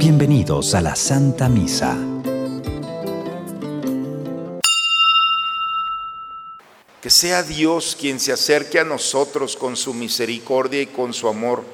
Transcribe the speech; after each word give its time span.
Bienvenidos 0.00 0.74
a 0.74 0.80
la 0.80 0.96
Santa 0.96 1.50
Misa. 1.50 1.94
Que 7.02 7.10
sea 7.10 7.42
Dios 7.42 7.98
quien 8.00 8.18
se 8.18 8.32
acerque 8.32 8.80
a 8.80 8.84
nosotros 8.84 9.56
con 9.56 9.76
su 9.76 9.92
misericordia 9.92 10.80
y 10.80 10.86
con 10.86 11.12
su 11.12 11.28
amor, 11.28 11.64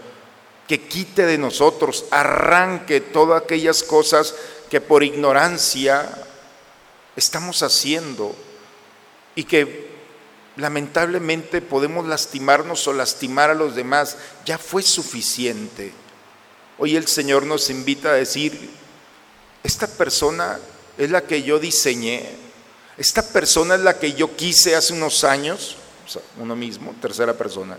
que 0.66 0.88
quite 0.88 1.24
de 1.24 1.38
nosotros, 1.38 2.06
arranque 2.10 3.00
todas 3.00 3.44
aquellas 3.44 3.84
cosas 3.84 4.34
que 4.70 4.80
por 4.80 5.04
ignorancia 5.04 6.10
estamos 7.14 7.62
haciendo 7.62 8.34
y 9.36 9.44
que 9.44 9.88
lamentablemente 10.56 11.60
podemos 11.60 12.08
lastimarnos 12.08 12.88
o 12.88 12.92
lastimar 12.92 13.50
a 13.50 13.54
los 13.54 13.76
demás. 13.76 14.16
Ya 14.44 14.58
fue 14.58 14.82
suficiente. 14.82 15.92
Hoy 16.78 16.96
el 16.96 17.06
Señor 17.06 17.46
nos 17.46 17.70
invita 17.70 18.10
a 18.10 18.14
decir, 18.14 18.70
esta 19.62 19.86
persona 19.86 20.58
es 20.98 21.10
la 21.10 21.22
que 21.22 21.42
yo 21.42 21.58
diseñé, 21.58 22.28
esta 22.98 23.22
persona 23.22 23.74
es 23.74 23.80
la 23.80 23.98
que 23.98 24.12
yo 24.12 24.36
quise 24.36 24.76
hace 24.76 24.92
unos 24.92 25.24
años, 25.24 25.76
uno 26.38 26.54
mismo, 26.54 26.94
tercera 27.00 27.34
persona. 27.34 27.78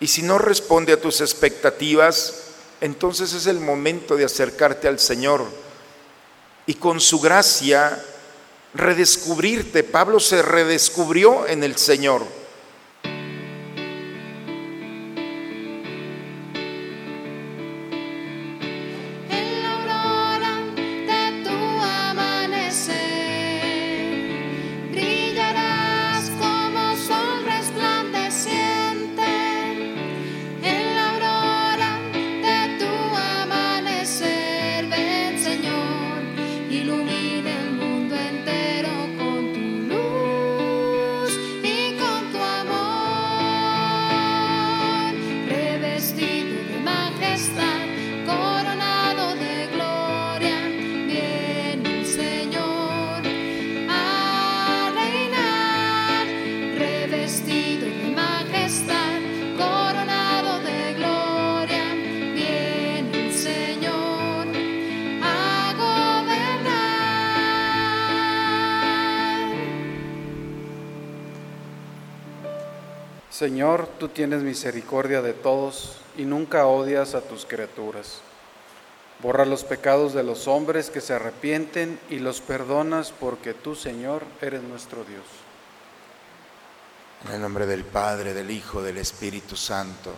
Y 0.00 0.08
si 0.08 0.22
no 0.22 0.38
responde 0.38 0.92
a 0.92 1.00
tus 1.00 1.20
expectativas, 1.20 2.42
entonces 2.80 3.32
es 3.32 3.46
el 3.46 3.60
momento 3.60 4.16
de 4.16 4.24
acercarte 4.24 4.88
al 4.88 4.98
Señor 4.98 5.44
y 6.66 6.74
con 6.74 7.00
su 7.00 7.20
gracia 7.20 8.02
redescubrirte. 8.74 9.84
Pablo 9.84 10.20
se 10.20 10.42
redescubrió 10.42 11.46
en 11.46 11.64
el 11.64 11.76
Señor. 11.76 12.24
Señor, 73.46 73.88
tú 74.00 74.08
tienes 74.08 74.42
misericordia 74.42 75.22
de 75.22 75.32
todos 75.32 75.98
y 76.16 76.24
nunca 76.24 76.66
odias 76.66 77.14
a 77.14 77.20
tus 77.20 77.46
criaturas. 77.46 78.18
Borra 79.22 79.44
los 79.44 79.62
pecados 79.62 80.14
de 80.14 80.24
los 80.24 80.48
hombres 80.48 80.90
que 80.90 81.00
se 81.00 81.14
arrepienten 81.14 82.00
y 82.10 82.18
los 82.18 82.40
perdonas 82.40 83.12
porque 83.12 83.54
tú, 83.54 83.76
Señor, 83.76 84.24
eres 84.40 84.64
nuestro 84.64 85.04
Dios. 85.04 85.22
En 87.24 87.34
el 87.34 87.40
nombre 87.40 87.66
del 87.66 87.84
Padre, 87.84 88.34
del 88.34 88.50
Hijo, 88.50 88.82
del 88.82 88.98
Espíritu 88.98 89.54
Santo. 89.54 90.12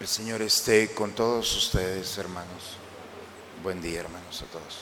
El 0.00 0.08
Señor 0.08 0.42
esté 0.42 0.94
con 0.94 1.12
todos 1.12 1.56
ustedes, 1.56 2.18
hermanos. 2.18 2.76
Buen 3.62 3.80
día, 3.80 4.00
hermanos, 4.00 4.42
a 4.42 4.46
todos. 4.46 4.78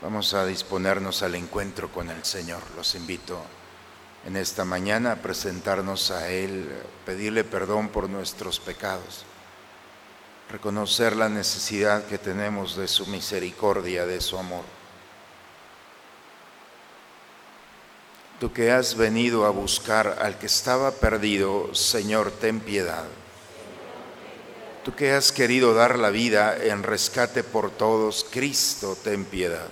Vamos 0.00 0.32
a 0.32 0.46
disponernos 0.46 1.24
al 1.24 1.34
encuentro 1.34 1.90
con 1.90 2.08
el 2.08 2.24
Señor. 2.24 2.62
Los 2.76 2.94
invito 2.94 3.42
en 4.26 4.36
esta 4.36 4.64
mañana 4.64 5.16
presentarnos 5.16 6.10
a 6.10 6.28
Él, 6.28 6.68
pedirle 7.06 7.44
perdón 7.44 7.88
por 7.88 8.10
nuestros 8.10 8.60
pecados, 8.60 9.24
reconocer 10.50 11.16
la 11.16 11.28
necesidad 11.28 12.04
que 12.06 12.18
tenemos 12.18 12.76
de 12.76 12.88
su 12.88 13.06
misericordia, 13.06 14.06
de 14.06 14.20
su 14.20 14.38
amor. 14.38 14.64
Tú 18.40 18.52
que 18.52 18.70
has 18.70 18.96
venido 18.96 19.46
a 19.46 19.50
buscar 19.50 20.18
al 20.20 20.38
que 20.38 20.46
estaba 20.46 20.92
perdido, 20.92 21.74
Señor, 21.74 22.30
ten 22.30 22.60
piedad. 22.60 23.04
Tú 24.84 24.94
que 24.94 25.12
has 25.12 25.32
querido 25.32 25.74
dar 25.74 25.98
la 25.98 26.10
vida 26.10 26.56
en 26.56 26.84
rescate 26.84 27.42
por 27.42 27.70
todos, 27.70 28.24
Cristo, 28.30 28.96
ten 29.02 29.24
piedad. 29.24 29.66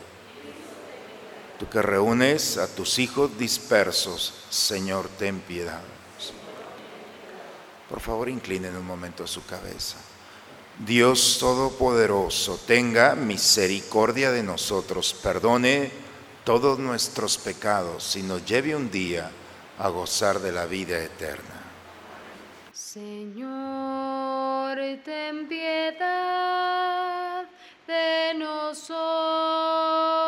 Tú 1.59 1.69
que 1.69 1.81
reúnes 1.81 2.59
a 2.59 2.75
tus 2.75 2.99
hijos 2.99 3.39
dispersos, 3.39 4.35
Señor, 4.51 5.09
ten 5.19 5.41
piedad. 5.41 5.81
Por 7.89 8.01
favor, 8.01 8.29
inclinen 8.29 8.77
un 8.77 8.85
momento 8.85 9.27
su 9.27 9.47
cabeza. 9.47 9.97
Dios 10.79 11.39
Todopoderoso, 11.41 12.61
tenga 12.67 13.15
misericordia 13.15 14.31
de 14.31 14.43
nosotros, 14.43 15.15
perdone 15.15 15.91
todos 16.45 16.79
nuestros 16.79 17.39
pecados 17.39 18.15
y 18.17 18.23
nos 18.23 18.45
lleve 18.45 18.77
un 18.77 18.91
día 18.91 19.31
a 19.79 19.89
gozar 19.89 20.41
de 20.41 20.53
la 20.53 20.67
vida 20.67 20.99
eterna. 20.99 21.63
Señor, 22.73 24.77
ten 25.05 25.49
piedad 25.49 27.47
de 27.87 28.35
nosotros. 28.35 30.26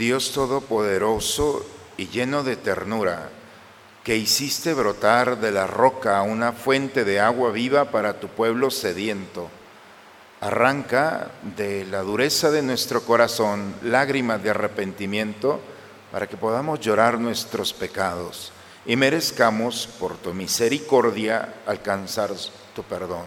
Dios 0.00 0.32
Todopoderoso 0.32 1.62
y 1.98 2.08
lleno 2.08 2.42
de 2.42 2.56
ternura, 2.56 3.28
que 4.02 4.16
hiciste 4.16 4.72
brotar 4.72 5.38
de 5.42 5.52
la 5.52 5.66
roca 5.66 6.22
una 6.22 6.52
fuente 6.52 7.04
de 7.04 7.20
agua 7.20 7.50
viva 7.50 7.90
para 7.90 8.18
tu 8.18 8.28
pueblo 8.28 8.70
sediento. 8.70 9.50
Arranca 10.40 11.32
de 11.54 11.84
la 11.84 12.00
dureza 12.00 12.50
de 12.50 12.62
nuestro 12.62 13.02
corazón 13.02 13.74
lágrimas 13.82 14.42
de 14.42 14.48
arrepentimiento 14.48 15.60
para 16.10 16.26
que 16.26 16.38
podamos 16.38 16.80
llorar 16.80 17.20
nuestros 17.20 17.74
pecados 17.74 18.52
y 18.86 18.96
merezcamos 18.96 19.86
por 19.86 20.16
tu 20.16 20.32
misericordia 20.32 21.56
alcanzar 21.66 22.30
tu 22.74 22.82
perdón. 22.84 23.26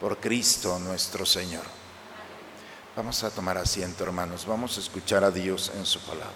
Por 0.00 0.18
Cristo 0.18 0.78
nuestro 0.78 1.26
Señor. 1.26 1.64
Vamos 2.96 3.22
a 3.24 3.30
tomar 3.30 3.58
asiento, 3.58 4.04
hermanos. 4.04 4.46
Vamos 4.46 4.78
a 4.78 4.80
escuchar 4.80 5.22
a 5.22 5.30
Dios 5.30 5.70
en 5.76 5.84
su 5.84 6.00
palabra. 6.00 6.32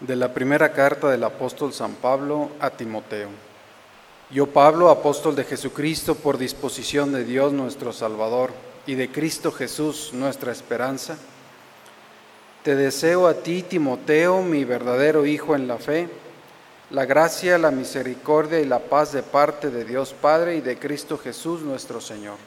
De 0.00 0.16
la 0.16 0.34
primera 0.34 0.72
carta 0.72 1.08
del 1.08 1.22
apóstol 1.22 1.72
San 1.72 1.94
Pablo 1.94 2.50
a 2.58 2.70
Timoteo. 2.70 3.28
Yo, 4.28 4.48
Pablo, 4.48 4.90
apóstol 4.90 5.36
de 5.36 5.44
Jesucristo, 5.44 6.16
por 6.16 6.38
disposición 6.38 7.12
de 7.12 7.22
Dios 7.22 7.52
nuestro 7.52 7.92
Salvador 7.92 8.50
y 8.84 8.96
de 8.96 9.12
Cristo 9.12 9.52
Jesús 9.52 10.10
nuestra 10.12 10.50
esperanza, 10.50 11.16
Te 12.64 12.74
deseo 12.74 13.28
a 13.28 13.34
ti, 13.34 13.62
Timoteo, 13.62 14.42
mi 14.42 14.64
verdadero 14.64 15.24
hijo 15.24 15.54
en 15.54 15.68
la 15.68 15.78
fe, 15.78 16.08
la 16.90 17.04
gracia, 17.04 17.58
la 17.58 17.70
misericordia 17.70 18.58
y 18.58 18.64
la 18.64 18.80
paz 18.80 19.12
de 19.12 19.22
parte 19.22 19.70
de 19.70 19.84
Dios 19.84 20.14
Padre 20.20 20.56
y 20.56 20.60
de 20.62 20.76
Cristo 20.80 21.16
Jesús 21.16 21.60
nuestro 21.60 22.00
Señor. 22.00 22.38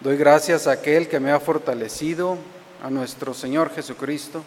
Doy 0.00 0.16
gracias 0.16 0.66
a 0.66 0.72
aquel 0.72 1.08
que 1.08 1.20
me 1.20 1.30
ha 1.30 1.38
fortalecido, 1.40 2.36
a 2.82 2.90
nuestro 2.90 3.32
Señor 3.32 3.70
Jesucristo, 3.72 4.42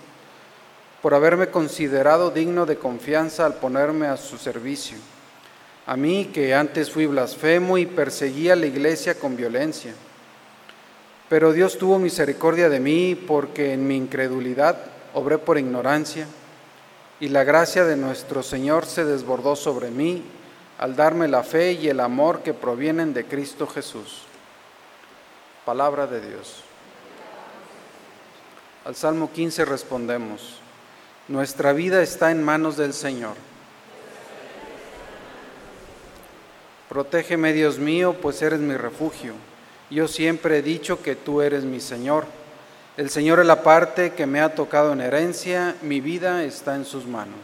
por 1.01 1.13
haberme 1.13 1.47
considerado 1.47 2.31
digno 2.31 2.65
de 2.65 2.77
confianza 2.77 3.45
al 3.45 3.55
ponerme 3.55 4.07
a 4.07 4.17
su 4.17 4.38
servicio. 4.38 4.97
A 5.85 5.95
mí 5.95 6.25
que 6.33 6.53
antes 6.53 6.91
fui 6.91 7.05
blasfemo 7.05 7.77
y 7.77 7.85
perseguía 7.85 8.57
la 8.57 8.65
iglesia 8.65 9.17
con 9.17 9.38
violencia. 9.38 9.94
Pero 11.29 11.53
Dios 11.53 11.77
tuvo 11.77 11.97
misericordia 11.97 12.67
de 12.67 12.81
mí 12.81 13.15
porque 13.15 13.73
en 13.73 13.88
mi 13.88 13.95
incredulidad 13.95 14.77
obré 15.13 15.38
por 15.38 15.57
ignorancia 15.57 16.27
y 17.21 17.29
la 17.29 17.45
gracia 17.45 17.85
de 17.85 17.95
nuestro 17.95 18.44
Señor 18.44 18.85
se 18.85 19.05
desbordó 19.05 19.55
sobre 19.55 19.91
mí 19.91 20.23
al 20.77 20.95
darme 20.95 21.27
la 21.27 21.41
fe 21.44 21.71
y 21.71 21.88
el 21.88 22.01
amor 22.01 22.44
que 22.44 22.53
provienen 22.53 23.13
de 23.13 23.25
Cristo 23.25 23.65
Jesús. 23.65 24.26
Palabra 25.67 26.07
de 26.07 26.21
Dios. 26.21 26.63
Al 28.85 28.95
Salmo 28.95 29.33
15 29.33 29.65
respondemos, 29.65 30.61
nuestra 31.27 31.73
vida 31.73 32.01
está 32.01 32.31
en 32.31 32.41
manos 32.41 32.77
del 32.77 32.93
Señor. 32.93 33.33
Protégeme, 36.87 37.51
Dios 37.51 37.79
mío, 37.79 38.15
pues 38.21 38.41
eres 38.41 38.61
mi 38.61 38.77
refugio. 38.77 39.33
Yo 39.89 40.07
siempre 40.07 40.59
he 40.59 40.61
dicho 40.61 41.03
que 41.03 41.17
tú 41.17 41.41
eres 41.41 41.65
mi 41.65 41.81
Señor. 41.81 42.27
El 42.95 43.09
Señor 43.09 43.41
es 43.41 43.45
la 43.45 43.61
parte 43.61 44.13
que 44.13 44.25
me 44.25 44.39
ha 44.39 44.55
tocado 44.55 44.93
en 44.93 45.01
herencia, 45.01 45.75
mi 45.81 45.99
vida 45.99 46.45
está 46.45 46.77
en 46.77 46.85
sus 46.85 47.05
manos. 47.07 47.41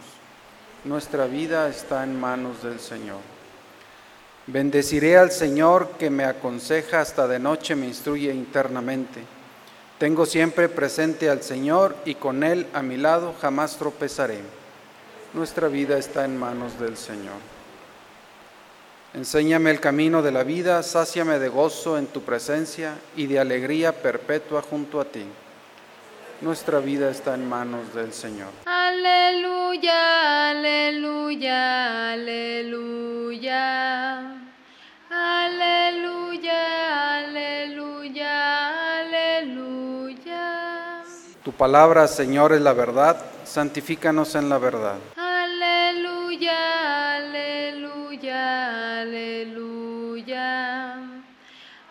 Nuestra 0.86 1.26
vida 1.26 1.68
está 1.68 2.02
en 2.04 2.18
manos 2.18 2.62
del 2.62 2.80
Señor. 2.80 3.33
Bendeciré 4.46 5.16
al 5.16 5.30
Señor 5.30 5.92
que 5.98 6.10
me 6.10 6.24
aconseja 6.24 7.00
hasta 7.00 7.26
de 7.26 7.38
noche, 7.38 7.74
me 7.74 7.86
instruye 7.86 8.32
internamente. 8.32 9.20
Tengo 9.98 10.26
siempre 10.26 10.68
presente 10.68 11.30
al 11.30 11.42
Señor 11.42 11.96
y 12.04 12.16
con 12.16 12.42
Él 12.42 12.66
a 12.74 12.82
mi 12.82 12.98
lado 12.98 13.34
jamás 13.40 13.78
tropezaré. 13.78 14.40
Nuestra 15.32 15.68
vida 15.68 15.96
está 15.96 16.26
en 16.26 16.36
manos 16.36 16.78
del 16.78 16.96
Señor. 16.96 17.54
Enséñame 19.14 19.70
el 19.70 19.80
camino 19.80 20.22
de 20.22 20.32
la 20.32 20.42
vida, 20.42 20.82
sáciame 20.82 21.38
de 21.38 21.48
gozo 21.48 21.96
en 21.96 22.06
tu 22.06 22.22
presencia 22.22 22.98
y 23.16 23.26
de 23.26 23.38
alegría 23.38 24.02
perpetua 24.02 24.60
junto 24.60 25.00
a 25.00 25.04
ti. 25.04 25.24
Nuestra 26.40 26.80
vida 26.80 27.10
está 27.10 27.34
en 27.34 27.48
manos 27.48 27.94
del 27.94 28.12
Señor. 28.12 28.50
Aleluya, 28.66 30.50
aleluya, 30.50 32.12
aleluya. 32.12 33.64
Aleluya, 35.10 37.18
aleluya, 37.18 39.00
aleluya. 39.00 41.02
Tu 41.44 41.52
palabra, 41.52 42.08
Señor, 42.08 42.52
es 42.52 42.60
la 42.60 42.72
verdad. 42.72 43.16
Santifícanos 43.44 44.34
en 44.34 44.48
la 44.48 44.58
verdad. 44.58 44.96
Aleluya, 45.16 47.16
aleluya, 47.16 49.00
aleluya. 49.02 50.96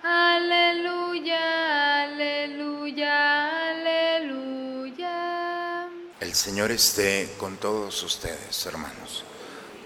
Aleluya, 0.04 2.04
aleluya. 2.04 3.73
El 6.24 6.36
Señor 6.36 6.72
esté 6.72 7.34
con 7.38 7.58
todos 7.58 8.02
ustedes, 8.02 8.66
hermanos. 8.66 9.26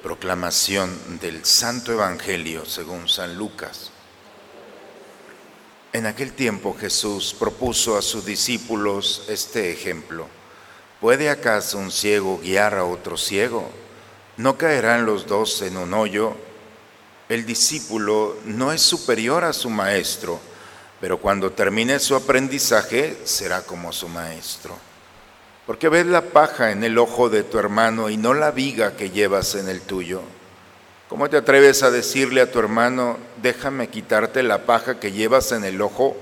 Proclamación 0.03 1.17
del 1.19 1.43
Santo 1.45 1.91
Evangelio 1.91 2.63
según 2.63 3.09
San 3.09 3.39
Lucas. 3.39 3.89
En 5.93 6.05
aquel 6.05 6.33
tiempo 6.33 6.77
Jesús 6.79 7.35
propuso 7.39 7.97
a 7.97 8.03
sus 8.03 8.23
discípulos 8.23 9.23
este 9.29 9.71
ejemplo. 9.71 10.27
¿Puede 11.01 11.31
acaso 11.31 11.79
un 11.79 11.89
ciego 11.89 12.37
guiar 12.37 12.75
a 12.75 12.85
otro 12.85 13.17
ciego? 13.17 13.67
¿No 14.37 14.59
caerán 14.59 15.07
los 15.07 15.25
dos 15.25 15.63
en 15.63 15.75
un 15.75 15.95
hoyo? 15.95 16.37
El 17.29 17.47
discípulo 17.47 18.37
no 18.45 18.71
es 18.71 18.83
superior 18.83 19.43
a 19.43 19.53
su 19.53 19.71
maestro, 19.71 20.39
pero 21.01 21.19
cuando 21.19 21.51
termine 21.53 21.97
su 21.97 22.15
aprendizaje 22.15 23.17
será 23.23 23.63
como 23.63 23.91
su 23.91 24.07
maestro. 24.07 24.77
Porque 25.67 25.89
ves 25.89 26.05
la 26.05 26.21
paja 26.21 26.71
en 26.71 26.85
el 26.85 26.97
ojo 26.97 27.29
de 27.29 27.43
tu 27.43 27.59
hermano 27.59 28.09
y 28.09 28.15
no 28.15 28.33
la 28.33 28.51
viga 28.51 28.95
que 28.95 29.11
llevas 29.11 29.53
en 29.53 29.67
el 29.67 29.81
tuyo. 29.81 30.21
¿Cómo 31.09 31.29
te 31.29 31.37
atreves 31.37 31.83
a 31.83 31.91
decirle 31.91 32.39
a 32.39 32.51
tu 32.51 32.59
hermano, 32.59 33.17
déjame 33.41 33.89
quitarte 33.89 34.43
la 34.43 34.65
paja 34.65 34.99
que 34.99 35.11
llevas 35.11 35.51
en 35.51 35.65
el 35.65 35.81
ojo, 35.81 36.15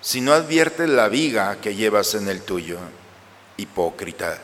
si 0.00 0.20
no 0.20 0.32
adviertes 0.32 0.88
la 0.88 1.08
viga 1.08 1.56
que 1.60 1.74
llevas 1.74 2.14
en 2.14 2.28
el 2.28 2.42
tuyo? 2.42 2.78
Hipócrita, 3.56 4.38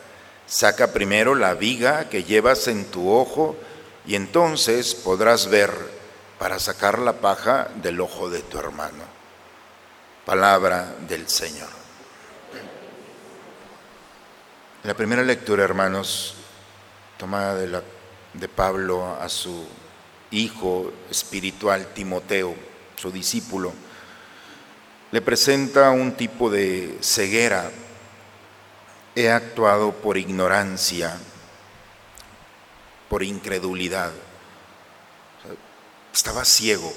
saca 0.47 0.91
primero 0.91 1.33
la 1.33 1.53
viga 1.53 2.09
que 2.09 2.25
llevas 2.25 2.67
en 2.67 2.85
tu 2.85 3.09
ojo 3.09 3.55
y 4.05 4.15
entonces 4.15 4.95
podrás 4.95 5.49
ver 5.49 5.71
para 6.39 6.59
sacar 6.59 6.99
la 6.99 7.13
paja 7.13 7.69
del 7.75 8.01
ojo 8.01 8.29
de 8.29 8.41
tu 8.41 8.57
hermano. 8.59 9.03
Palabra 10.25 10.93
del 11.07 11.29
Señor. 11.29 11.80
La 14.83 14.95
primera 14.95 15.21
lectura, 15.21 15.63
hermanos, 15.63 16.33
tomada 17.19 17.53
de, 17.53 17.67
la, 17.67 17.83
de 18.33 18.47
Pablo 18.47 19.15
a 19.21 19.29
su 19.29 19.63
hijo 20.31 20.91
espiritual 21.07 21.93
Timoteo, 21.93 22.55
su 22.95 23.11
discípulo, 23.11 23.73
le 25.11 25.21
presenta 25.21 25.91
un 25.91 26.13
tipo 26.13 26.49
de 26.49 26.97
ceguera. 26.99 27.69
He 29.13 29.29
actuado 29.29 29.91
por 29.91 30.17
ignorancia, 30.17 31.15
por 33.07 33.21
incredulidad. 33.21 34.11
Estaba 36.11 36.43
ciego. 36.43 36.91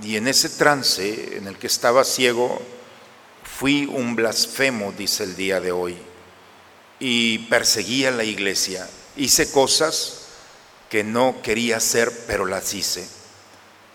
Y 0.00 0.16
en 0.16 0.26
ese 0.26 0.48
trance 0.48 1.36
en 1.36 1.46
el 1.46 1.58
que 1.58 1.68
estaba 1.68 2.02
ciego, 2.02 2.60
fui 3.44 3.86
un 3.86 4.16
blasfemo, 4.16 4.92
dice 4.98 5.22
el 5.22 5.36
día 5.36 5.60
de 5.60 5.70
hoy 5.70 6.11
y 7.04 7.40
perseguía 7.40 8.12
la 8.12 8.22
iglesia. 8.22 8.88
Hice 9.16 9.50
cosas 9.50 10.18
que 10.88 11.02
no 11.02 11.42
quería 11.42 11.78
hacer, 11.78 12.12
pero 12.28 12.46
las 12.46 12.72
hice. 12.74 13.04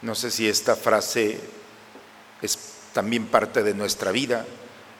No 0.01 0.13
sé 0.13 0.29
si 0.29 0.49
esta 0.49 0.75
frase 0.75 1.39
es 2.41 2.59
también 2.91 3.27
parte 3.27 3.63
de 3.63 3.73
nuestra 3.73 4.11
vida. 4.11 4.45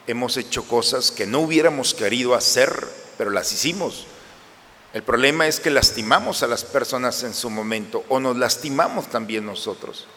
Hemos 0.08 0.38
hecho 0.38 0.64
cosas 0.70 1.12
que 1.12 1.26
no 1.26 1.42
hubiéramos 1.42 1.94
querido 1.94 2.34
hacer, 2.34 2.88
pero 3.18 3.30
las 3.30 3.52
hicimos. 3.52 4.08
El 4.94 5.04
problema 5.04 5.46
es 5.46 5.60
que 5.60 5.70
lastimamos 5.70 6.44
a 6.44 6.48
las 6.48 6.64
personas 6.64 7.24
en 7.24 7.34
su 7.34 7.50
momento 7.50 8.06
o 8.08 8.22
nos 8.22 8.38
lastimamos 8.38 9.10
también 9.10 9.46
nosotros. 9.46 10.08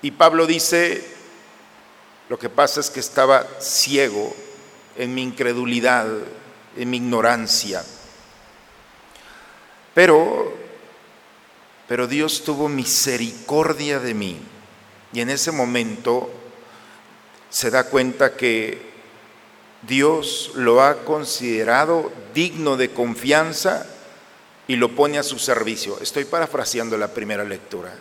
Y 0.00 0.12
Pablo 0.12 0.46
dice, 0.46 1.04
lo 2.30 2.38
que 2.38 2.48
pasa 2.48 2.80
es 2.80 2.88
que 2.88 3.00
estaba 3.00 3.46
ciego 3.60 4.34
en 4.96 5.14
mi 5.14 5.22
incredulidad, 5.22 6.06
en 6.78 6.90
mi 6.90 6.98
ignorancia. 6.98 7.84
Pero, 9.94 10.54
pero 11.88 12.06
Dios 12.06 12.44
tuvo 12.44 12.68
misericordia 12.68 13.98
de 13.98 14.14
mí. 14.14 14.38
Y 15.12 15.20
en 15.20 15.30
ese 15.30 15.50
momento 15.50 16.30
se 17.50 17.70
da 17.70 17.84
cuenta 17.84 18.36
que 18.36 18.88
Dios 19.82 20.52
lo 20.54 20.82
ha 20.82 21.04
considerado 21.04 22.12
digno 22.34 22.76
de 22.76 22.90
confianza 22.90 23.86
y 24.66 24.76
lo 24.76 24.94
pone 24.94 25.18
a 25.18 25.22
su 25.22 25.38
servicio. 25.38 25.98
Estoy 26.00 26.24
parafraseando 26.24 26.96
la 26.96 27.08
primera 27.08 27.44
lectura. 27.44 27.92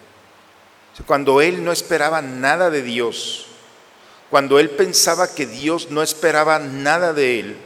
Cuando 1.06 1.42
él 1.42 1.64
no 1.64 1.72
esperaba 1.72 2.22
nada 2.22 2.70
de 2.70 2.82
Dios, 2.82 3.46
cuando 4.30 4.60
él 4.60 4.72
pensaba 4.72 5.34
que 5.34 5.46
Dios 5.46 5.92
no 5.92 6.02
esperaba 6.02 6.60
nada 6.60 7.14
de 7.14 7.40
él, 7.40 7.58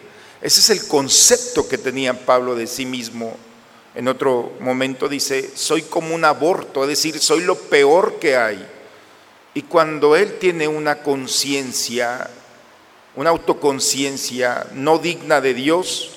ese 0.41 0.59
es 0.59 0.69
el 0.71 0.87
concepto 0.87 1.67
que 1.67 1.77
tenía 1.77 2.25
Pablo 2.25 2.55
de 2.55 2.65
sí 2.65 2.85
mismo. 2.85 3.37
En 3.93 4.07
otro 4.07 4.53
momento 4.59 5.07
dice, 5.07 5.51
soy 5.55 5.83
como 5.83 6.15
un 6.15 6.25
aborto, 6.25 6.83
es 6.83 6.89
decir, 6.89 7.19
soy 7.19 7.41
lo 7.41 7.55
peor 7.55 8.17
que 8.19 8.35
hay. 8.35 8.65
Y 9.53 9.63
cuando 9.63 10.15
él 10.15 10.39
tiene 10.39 10.67
una 10.67 11.03
conciencia, 11.03 12.29
una 13.15 13.29
autoconciencia 13.29 14.65
no 14.73 14.97
digna 14.97 15.41
de 15.41 15.53
Dios, 15.53 16.11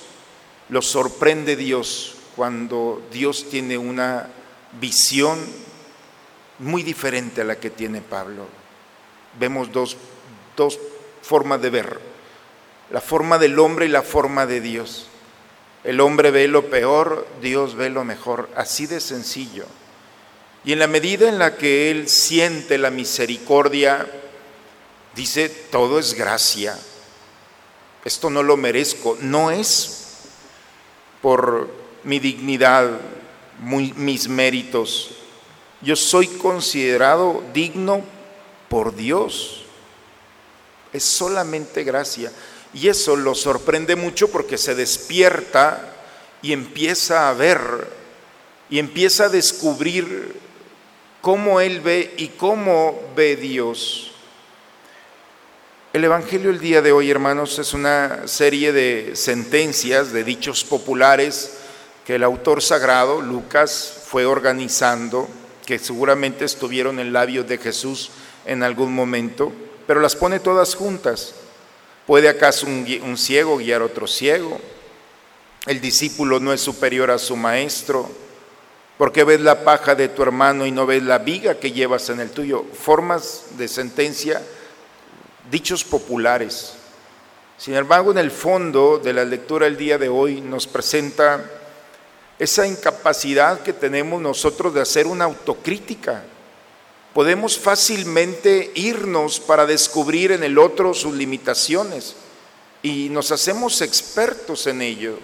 lo 0.69 0.81
sorprende 0.81 1.55
Dios 1.55 2.15
cuando 2.35 3.03
Dios 3.11 3.47
tiene 3.49 3.77
una 3.77 4.27
visión 4.79 5.37
muy 6.59 6.81
diferente 6.81 7.41
a 7.41 7.45
la 7.45 7.59
que 7.59 7.69
tiene 7.69 8.01
Pablo. 8.01 8.47
Vemos 9.37 9.71
dos, 9.71 9.97
dos 10.55 10.79
formas 11.21 11.61
de 11.61 11.69
ver 11.69 12.14
la 12.89 13.01
forma 13.01 13.37
del 13.37 13.59
hombre 13.59 13.85
y 13.85 13.89
la 13.89 14.01
forma 14.01 14.45
de 14.45 14.61
Dios. 14.61 15.07
El 15.83 16.01
hombre 16.01 16.31
ve 16.31 16.47
lo 16.47 16.69
peor, 16.69 17.27
Dios 17.41 17.75
ve 17.75 17.89
lo 17.89 18.03
mejor, 18.03 18.49
así 18.55 18.87
de 18.87 18.99
sencillo. 18.99 19.65
Y 20.63 20.73
en 20.73 20.79
la 20.79 20.87
medida 20.87 21.29
en 21.29 21.37
la 21.37 21.57
que 21.57 21.91
Él 21.91 22.09
siente 22.09 22.79
la 22.79 22.89
misericordia, 22.89 24.07
dice, 25.15 25.47
todo 25.47 25.99
es 25.99 26.15
gracia. 26.15 26.77
Esto 28.03 28.29
no 28.29 28.41
lo 28.41 28.57
merezco. 28.57 29.17
No 29.21 29.51
es 29.51 30.05
por 31.21 31.69
mi 32.03 32.19
dignidad, 32.19 32.89
mis 33.61 34.27
méritos. 34.27 35.11
Yo 35.81 35.95
soy 35.95 36.27
considerado 36.27 37.43
digno 37.53 38.03
por 38.69 38.95
Dios. 38.95 39.65
Es 40.93 41.03
solamente 41.03 41.83
gracia. 41.83 42.31
Y 42.75 42.89
eso 42.89 43.15
lo 43.15 43.33
sorprende 43.33 43.95
mucho 43.95 44.27
porque 44.27 44.57
se 44.57 44.75
despierta 44.75 45.93
y 46.41 46.51
empieza 46.51 47.29
a 47.29 47.33
ver 47.33 47.57
y 48.69 48.79
empieza 48.79 49.25
a 49.25 49.29
descubrir 49.29 50.35
cómo 51.21 51.61
Él 51.61 51.79
ve 51.79 52.13
y 52.17 52.27
cómo 52.27 52.99
ve 53.15 53.37
Dios. 53.37 54.11
El 55.93 56.03
Evangelio 56.03 56.49
el 56.49 56.59
día 56.59 56.81
de 56.81 56.91
hoy, 56.91 57.09
hermanos, 57.09 57.57
es 57.59 57.73
una 57.73 58.27
serie 58.27 58.73
de 58.73 59.15
sentencias, 59.15 60.11
de 60.11 60.25
dichos 60.25 60.65
populares 60.65 61.53
que 62.05 62.15
el 62.15 62.23
autor 62.23 62.61
sagrado, 62.61 63.21
Lucas, 63.21 64.03
fue 64.05 64.25
organizando, 64.25 65.29
que 65.65 65.79
seguramente 65.79 66.43
estuvieron 66.43 66.99
en 66.99 67.13
labios 67.13 67.47
de 67.47 67.57
Jesús 67.57 68.11
en 68.45 68.63
algún 68.63 68.93
momento, 68.93 69.53
pero 69.87 70.01
las 70.01 70.17
pone 70.17 70.41
todas 70.41 70.75
juntas 70.75 71.35
¿Puede 72.05 72.29
acaso 72.29 72.67
un, 72.67 73.17
ciego 73.17 73.57
guiar 73.57 73.81
a 73.81 73.85
otro 73.85 74.05
ciego? 74.05 74.59
El 75.65 75.81
discípulo 75.81 76.39
no 76.39 76.53
es 76.53 76.61
superior 76.61 77.09
a 77.09 77.17
su 77.17 77.35
maestro. 77.35 78.07
¿Por 78.97 79.11
qué 79.11 79.23
ves 79.23 79.41
la 79.41 79.63
paja 79.63 79.95
de 79.95 80.09
tu 80.09 80.21
hermano 80.21 80.67
y 80.67 80.71
no 80.71 80.85
ves 80.85 81.01
la 81.01 81.17
viga 81.17 81.55
que 81.55 81.71
llevas 81.71 82.09
en 82.09 82.19
el 82.19 82.29
tuyo? 82.29 82.63
Formas 82.73 83.45
de 83.57 83.67
sentencia, 83.67 84.39
dichos 85.49 85.83
populares. 85.83 86.75
Sin 87.57 87.73
embargo, 87.73 88.11
en 88.11 88.19
el 88.19 88.29
fondo 88.29 88.99
de 88.99 89.11
la 89.11 89.25
lectura 89.25 89.65
del 89.65 89.77
día 89.77 89.97
de 89.97 90.09
hoy 90.09 90.41
nos 90.41 90.67
presenta 90.67 91.43
esa 92.37 92.67
incapacidad 92.67 93.61
que 93.61 93.73
tenemos 93.73 94.21
nosotros 94.21 94.75
de 94.75 94.81
hacer 94.81 95.07
una 95.07 95.25
autocrítica 95.25 96.23
podemos 97.15 97.57
fácilmente 97.57 98.73
irnos 98.75 99.39
para 99.39 99.65
descubrir 99.65 100.33
en 100.33 100.43
el 100.43 100.57
otro 100.57 100.93
sus 100.93 101.13
limitaciones 101.13 102.13
y 102.83 103.07
nos 103.07 103.31
hacemos 103.31 103.79
expertos 103.79 104.67
en 104.67 104.81
ello, 104.81 105.17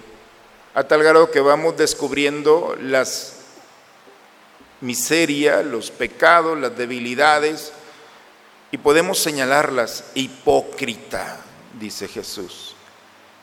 a 0.74 0.86
tal 0.86 1.04
grado 1.04 1.30
que 1.32 1.42
vamos 1.42 1.76
descubriendo 1.76 2.78
las 2.80 3.34
miserias, 4.80 5.66
los 5.66 5.92
pecados, 5.92 6.58
las 6.58 6.78
debilidades 6.78 7.74
y 8.72 8.78
podemos 8.78 9.20
señalarlas. 9.20 10.06
Hipócrita, 10.16 11.42
dice 11.78 12.08
Jesús. 12.08 12.74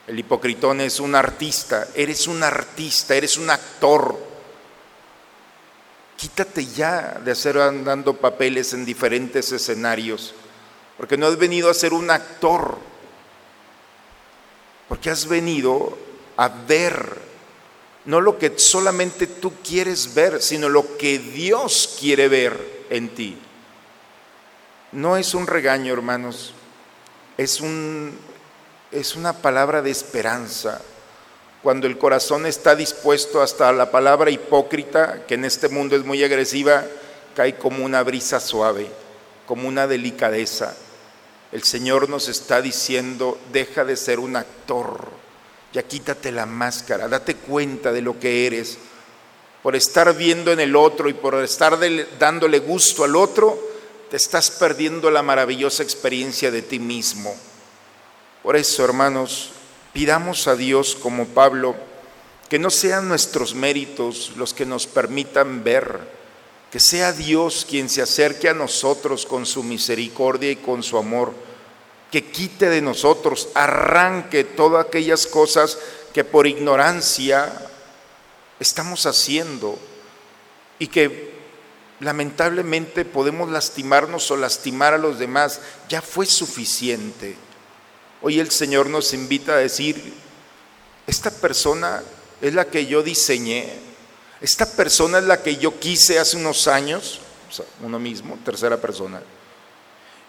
El 0.06 0.18
hipocritón 0.18 0.80
es 0.80 1.00
un 1.00 1.14
artista, 1.14 1.86
eres 1.94 2.26
un 2.26 2.42
artista, 2.42 3.14
eres 3.14 3.36
un 3.36 3.50
actor 3.50 4.27
Quítate 6.18 6.66
ya 6.66 7.20
de 7.24 7.30
hacer 7.30 7.58
andando 7.58 8.16
papeles 8.16 8.72
en 8.72 8.84
diferentes 8.84 9.52
escenarios, 9.52 10.34
porque 10.96 11.16
no 11.16 11.28
has 11.28 11.38
venido 11.38 11.70
a 11.70 11.74
ser 11.74 11.92
un 11.92 12.10
actor, 12.10 12.76
porque 14.88 15.10
has 15.10 15.28
venido 15.28 15.96
a 16.36 16.48
ver 16.48 17.28
no 18.06 18.20
lo 18.20 18.36
que 18.36 18.58
solamente 18.58 19.28
tú 19.28 19.52
quieres 19.62 20.12
ver, 20.12 20.42
sino 20.42 20.68
lo 20.68 20.96
que 20.96 21.20
Dios 21.20 21.96
quiere 22.00 22.26
ver 22.26 22.86
en 22.90 23.14
ti. 23.14 23.38
No 24.90 25.16
es 25.16 25.34
un 25.34 25.46
regaño, 25.46 25.92
hermanos, 25.92 26.52
es, 27.36 27.60
un, 27.60 28.18
es 28.90 29.14
una 29.14 29.34
palabra 29.34 29.82
de 29.82 29.92
esperanza 29.92 30.80
cuando 31.62 31.86
el 31.86 31.98
corazón 31.98 32.46
está 32.46 32.76
dispuesto 32.76 33.42
hasta 33.42 33.72
la 33.72 33.90
palabra 33.90 34.30
hipócrita, 34.30 35.24
que 35.26 35.34
en 35.34 35.44
este 35.44 35.68
mundo 35.68 35.96
es 35.96 36.04
muy 36.04 36.22
agresiva, 36.22 36.84
cae 37.34 37.56
como 37.56 37.84
una 37.84 38.02
brisa 38.02 38.40
suave, 38.40 38.88
como 39.46 39.68
una 39.68 39.86
delicadeza. 39.86 40.76
El 41.50 41.64
Señor 41.64 42.08
nos 42.08 42.28
está 42.28 42.62
diciendo, 42.62 43.38
deja 43.52 43.84
de 43.84 43.96
ser 43.96 44.20
un 44.20 44.36
actor, 44.36 45.08
ya 45.72 45.82
quítate 45.82 46.30
la 46.30 46.46
máscara, 46.46 47.08
date 47.08 47.34
cuenta 47.34 47.92
de 47.92 48.02
lo 48.02 48.18
que 48.20 48.46
eres. 48.46 48.78
Por 49.62 49.74
estar 49.74 50.16
viendo 50.16 50.52
en 50.52 50.60
el 50.60 50.76
otro 50.76 51.08
y 51.08 51.14
por 51.14 51.34
estar 51.42 51.78
dándole 52.18 52.60
gusto 52.60 53.02
al 53.02 53.16
otro, 53.16 53.58
te 54.10 54.16
estás 54.16 54.50
perdiendo 54.50 55.10
la 55.10 55.22
maravillosa 55.22 55.82
experiencia 55.82 56.50
de 56.50 56.62
ti 56.62 56.78
mismo. 56.78 57.34
Por 58.42 58.56
eso, 58.56 58.84
hermanos, 58.84 59.50
Pidamos 59.98 60.46
a 60.46 60.54
Dios 60.54 60.94
como 60.94 61.26
Pablo 61.26 61.74
que 62.48 62.60
no 62.60 62.70
sean 62.70 63.08
nuestros 63.08 63.56
méritos 63.56 64.30
los 64.36 64.54
que 64.54 64.64
nos 64.64 64.86
permitan 64.86 65.64
ver, 65.64 65.98
que 66.70 66.78
sea 66.78 67.12
Dios 67.12 67.66
quien 67.68 67.88
se 67.88 68.00
acerque 68.00 68.48
a 68.48 68.54
nosotros 68.54 69.26
con 69.26 69.44
su 69.44 69.64
misericordia 69.64 70.52
y 70.52 70.56
con 70.56 70.84
su 70.84 70.98
amor, 70.98 71.34
que 72.12 72.30
quite 72.30 72.70
de 72.70 72.80
nosotros, 72.80 73.48
arranque 73.54 74.44
todas 74.44 74.86
aquellas 74.86 75.26
cosas 75.26 75.76
que 76.14 76.22
por 76.22 76.46
ignorancia 76.46 77.52
estamos 78.60 79.04
haciendo 79.04 79.76
y 80.78 80.86
que 80.86 81.32
lamentablemente 81.98 83.04
podemos 83.04 83.50
lastimarnos 83.50 84.30
o 84.30 84.36
lastimar 84.36 84.94
a 84.94 84.98
los 84.98 85.18
demás. 85.18 85.60
Ya 85.88 86.02
fue 86.02 86.24
suficiente. 86.24 87.47
Hoy 88.20 88.40
el 88.40 88.50
Señor 88.50 88.88
nos 88.88 89.14
invita 89.14 89.54
a 89.54 89.58
decir, 89.58 90.12
esta 91.06 91.30
persona 91.30 92.02
es 92.40 92.54
la 92.54 92.66
que 92.66 92.86
yo 92.86 93.02
diseñé, 93.02 93.72
esta 94.40 94.66
persona 94.66 95.18
es 95.18 95.24
la 95.24 95.42
que 95.42 95.56
yo 95.56 95.78
quise 95.78 96.18
hace 96.18 96.36
unos 96.36 96.68
años, 96.68 97.20
uno 97.82 97.98
mismo, 97.98 98.38
tercera 98.44 98.76
persona. 98.76 99.22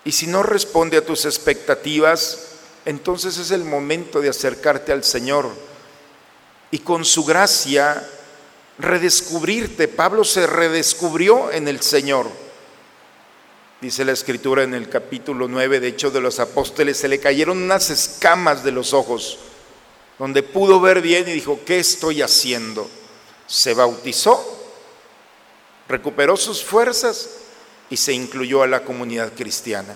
Y 0.06 0.12
si 0.12 0.28
no 0.28 0.44
responde 0.44 0.98
a 0.98 1.06
tus 1.06 1.26
expectativas, 1.26 2.50
entonces 2.86 3.38
es 3.38 3.52
el 3.52 3.64
momento 3.64 4.22
de 4.22 4.30
acercarte 4.30 4.92
al 4.92 5.04
Señor 5.04 5.50
y 6.72 6.80
con 6.80 7.06
su 7.06 7.26
gracia 7.26 8.08
redescubrirte. 8.78 9.88
Pablo 9.88 10.24
se 10.24 10.48
redescubrió 10.48 11.52
en 11.52 11.68
el 11.68 11.82
Señor. 11.82 12.28
Dice 13.82 14.04
la 14.04 14.12
escritura 14.12 14.64
en 14.64 14.74
el 14.74 14.90
capítulo 14.90 15.48
9 15.48 15.80
de 15.80 15.88
Hechos 15.88 16.12
de 16.12 16.20
los 16.20 16.42
Apóstoles, 16.42 16.98
se 16.98 17.08
le 17.08 17.22
cayeron 17.22 17.64
unas 17.64 17.90
escamas 17.90 18.62
de 18.62 18.74
los 18.74 18.94
ojos, 18.94 19.40
donde 20.18 20.44
pudo 20.44 20.82
ver 20.82 21.02
bien 21.02 21.30
y 21.30 21.32
dijo, 21.32 21.62
¿qué 21.66 21.80
estoy 21.80 22.22
haciendo? 22.22 22.90
Se 23.48 23.74
bautizó, 23.74 24.44
recuperó 25.88 26.36
sus 26.36 26.62
fuerzas 26.62 27.30
y 27.90 27.96
se 27.96 28.12
incluyó 28.12 28.64
a 28.64 28.68
la 28.68 28.84
comunidad 28.84 29.32
cristiana. 29.34 29.96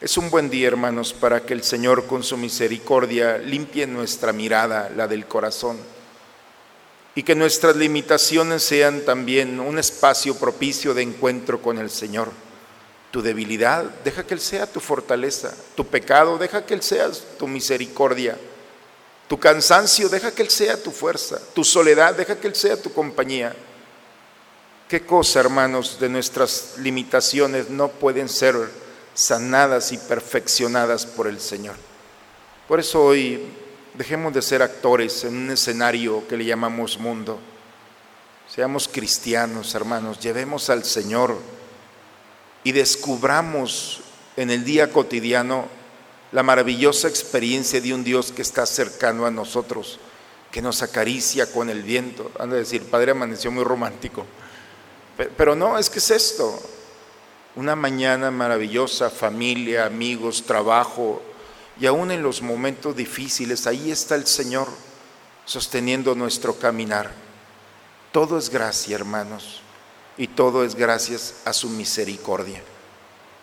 Es 0.00 0.16
un 0.16 0.30
buen 0.30 0.48
día, 0.48 0.68
hermanos, 0.68 1.12
para 1.12 1.44
que 1.44 1.54
el 1.54 1.64
Señor 1.64 2.06
con 2.06 2.22
su 2.22 2.36
misericordia 2.36 3.38
limpie 3.38 3.88
nuestra 3.88 4.32
mirada, 4.32 4.88
la 4.94 5.08
del 5.08 5.26
corazón, 5.26 5.78
y 7.16 7.24
que 7.24 7.34
nuestras 7.34 7.74
limitaciones 7.74 8.62
sean 8.62 9.00
también 9.00 9.58
un 9.58 9.80
espacio 9.80 10.36
propicio 10.36 10.94
de 10.94 11.02
encuentro 11.02 11.60
con 11.60 11.78
el 11.78 11.90
Señor 11.90 12.30
tu 13.10 13.22
debilidad, 13.22 13.84
deja 14.04 14.26
que 14.26 14.34
Él 14.34 14.40
sea 14.40 14.66
tu 14.66 14.80
fortaleza. 14.80 15.54
Tu 15.74 15.86
pecado, 15.86 16.36
deja 16.36 16.64
que 16.64 16.74
Él 16.74 16.82
sea 16.82 17.10
tu 17.38 17.46
misericordia. 17.46 18.36
Tu 19.28 19.38
cansancio, 19.38 20.08
deja 20.08 20.32
que 20.32 20.42
Él 20.42 20.50
sea 20.50 20.82
tu 20.82 20.90
fuerza. 20.90 21.38
Tu 21.54 21.64
soledad, 21.64 22.14
deja 22.14 22.38
que 22.38 22.48
Él 22.48 22.54
sea 22.54 22.80
tu 22.80 22.92
compañía. 22.92 23.54
¿Qué 24.88 25.04
cosa, 25.04 25.40
hermanos, 25.40 25.98
de 26.00 26.08
nuestras 26.08 26.74
limitaciones 26.78 27.68
no 27.68 27.88
pueden 27.88 28.28
ser 28.28 28.56
sanadas 29.14 29.92
y 29.92 29.98
perfeccionadas 29.98 31.04
por 31.04 31.26
el 31.26 31.40
Señor? 31.40 31.76
Por 32.66 32.80
eso 32.80 33.02
hoy 33.02 33.42
dejemos 33.94 34.32
de 34.32 34.42
ser 34.42 34.62
actores 34.62 35.24
en 35.24 35.36
un 35.36 35.50
escenario 35.50 36.26
que 36.28 36.36
le 36.36 36.44
llamamos 36.44 36.98
mundo. 36.98 37.38
Seamos 38.54 38.88
cristianos, 38.88 39.74
hermanos, 39.74 40.20
llevemos 40.20 40.70
al 40.70 40.84
Señor 40.84 41.36
y 42.68 42.72
descubramos 42.72 44.00
en 44.36 44.50
el 44.50 44.62
día 44.62 44.92
cotidiano 44.92 45.68
la 46.32 46.42
maravillosa 46.42 47.08
experiencia 47.08 47.80
de 47.80 47.94
un 47.94 48.04
Dios 48.04 48.30
que 48.30 48.42
está 48.42 48.66
cercano 48.66 49.24
a 49.24 49.30
nosotros, 49.30 49.98
que 50.50 50.60
nos 50.60 50.82
acaricia 50.82 51.50
con 51.50 51.70
el 51.70 51.82
viento. 51.82 52.30
Han 52.38 52.50
de 52.50 52.58
decir, 52.58 52.82
Padre 52.82 53.12
amaneció 53.12 53.50
muy 53.50 53.64
romántico. 53.64 54.26
Pero 55.34 55.56
no, 55.56 55.78
es 55.78 55.88
que 55.88 55.98
es 55.98 56.10
esto. 56.10 56.60
Una 57.56 57.74
mañana 57.74 58.30
maravillosa, 58.30 59.08
familia, 59.08 59.86
amigos, 59.86 60.42
trabajo, 60.42 61.22
Y 61.80 61.86
aún 61.86 62.10
en 62.10 62.22
los 62.22 62.42
momentos 62.42 62.94
difíciles, 62.94 63.66
ahí 63.66 63.90
está 63.90 64.14
el 64.14 64.26
Señor 64.26 64.68
sosteniendo 65.46 66.14
nuestro 66.14 66.58
caminar. 66.58 67.12
Todo 68.12 68.36
es 68.36 68.50
gracia, 68.50 68.94
hermanos, 68.94 69.62
y 70.18 70.26
todo 70.26 70.64
es 70.64 70.74
gracias 70.74 71.42
a 71.44 71.52
su 71.52 71.70
misericordia. 71.70 72.60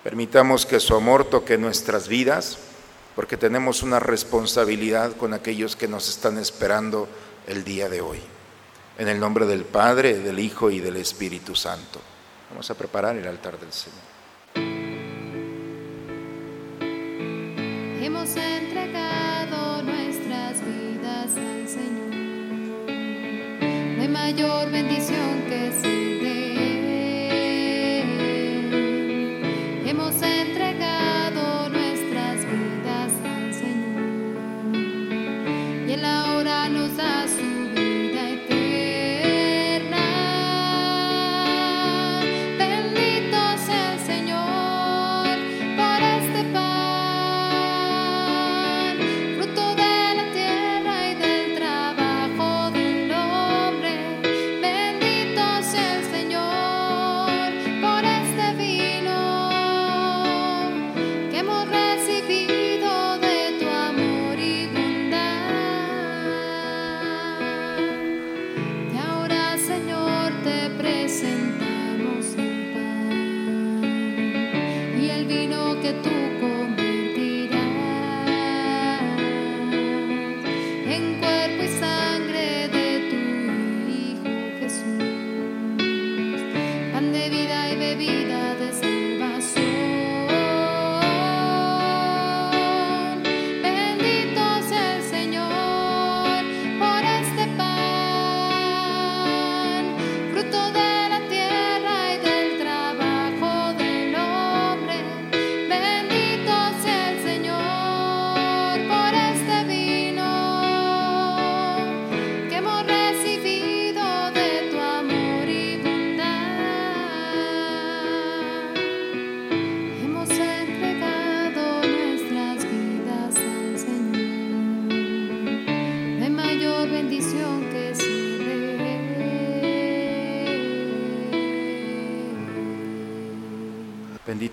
Permitamos 0.03 0.65
que 0.65 0.79
su 0.79 0.93
amor 0.93 1.23
toque 1.25 1.57
nuestras 1.57 2.07
vidas, 2.07 2.59
porque 3.15 3.37
tenemos 3.37 3.81
una 3.81 3.99
responsabilidad 3.99 5.15
con 5.15 5.33
aquellos 5.33 5.75
que 5.77 5.87
nos 5.87 6.09
están 6.09 6.37
esperando 6.37 7.07
el 7.47 7.63
día 7.63 7.87
de 7.89 8.01
hoy. 8.01 8.19
En 8.97 9.07
el 9.07 9.19
nombre 9.19 9.45
del 9.45 9.63
Padre, 9.63 10.19
del 10.19 10.37
Hijo 10.39 10.69
y 10.69 10.79
del 10.79 10.97
Espíritu 10.97 11.55
Santo. 11.55 12.01
Vamos 12.49 12.69
a 12.69 12.75
preparar 12.75 13.15
el 13.15 13.27
altar 13.27 13.57
del 13.57 13.71
Señor. 13.71 13.99
Hemos 18.01 18.35
entregado 18.35 19.81
nuestras 19.81 20.61
vidas 20.61 21.31
al 21.35 21.67
Señor. 21.67 22.89
No 23.97 24.01
hay 24.01 24.07
mayor 24.09 24.71
bendición 24.71 25.41
que. 25.49 26.04
Y 75.05 75.09
el 75.11 75.25
vino 75.25 75.79
que 75.81 75.93
tú 75.93 76.34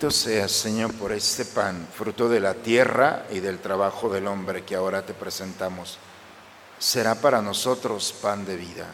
Bendito 0.02 0.18
seas, 0.18 0.50
Señor, 0.50 0.92
por 0.94 1.12
este 1.12 1.44
pan, 1.44 1.86
fruto 1.94 2.28
de 2.28 2.40
la 2.40 2.54
tierra 2.54 3.24
y 3.30 3.38
del 3.38 3.60
trabajo 3.60 4.08
del 4.08 4.26
hombre 4.26 4.64
que 4.64 4.74
ahora 4.74 5.06
te 5.06 5.14
presentamos. 5.14 5.96
Será 6.76 7.14
para 7.14 7.40
nosotros 7.40 8.12
pan 8.20 8.44
de 8.44 8.56
vida. 8.56 8.88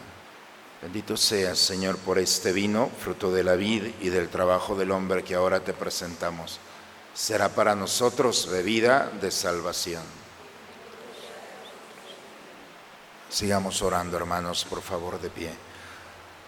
Bendito 0.82 1.16
seas, 1.16 1.58
Señor, 1.58 1.96
por 1.96 2.18
este 2.18 2.52
vino, 2.52 2.90
fruto 3.02 3.32
de 3.32 3.42
la 3.42 3.54
vid 3.54 3.84
y 4.02 4.10
del 4.10 4.28
trabajo 4.28 4.76
del 4.76 4.90
hombre 4.90 5.24
que 5.24 5.34
ahora 5.34 5.60
te 5.60 5.72
presentamos. 5.72 6.58
Será 7.14 7.48
para 7.48 7.74
nosotros 7.74 8.46
bebida 8.50 9.10
de 9.18 9.30
salvación. 9.30 10.02
Sigamos 13.30 13.80
orando, 13.80 14.18
hermanos, 14.18 14.66
por 14.68 14.82
favor, 14.82 15.18
de 15.18 15.30
pie 15.30 15.67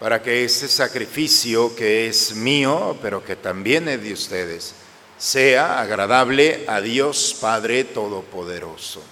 para 0.01 0.19
que 0.19 0.43
ese 0.43 0.67
sacrificio 0.67 1.75
que 1.75 2.07
es 2.07 2.33
mío, 2.33 2.97
pero 3.03 3.23
que 3.23 3.35
también 3.35 3.87
es 3.87 4.01
de 4.01 4.13
ustedes, 4.13 4.73
sea 5.19 5.79
agradable 5.79 6.65
a 6.67 6.81
Dios 6.81 7.37
Padre 7.39 7.83
Todopoderoso. 7.83 9.03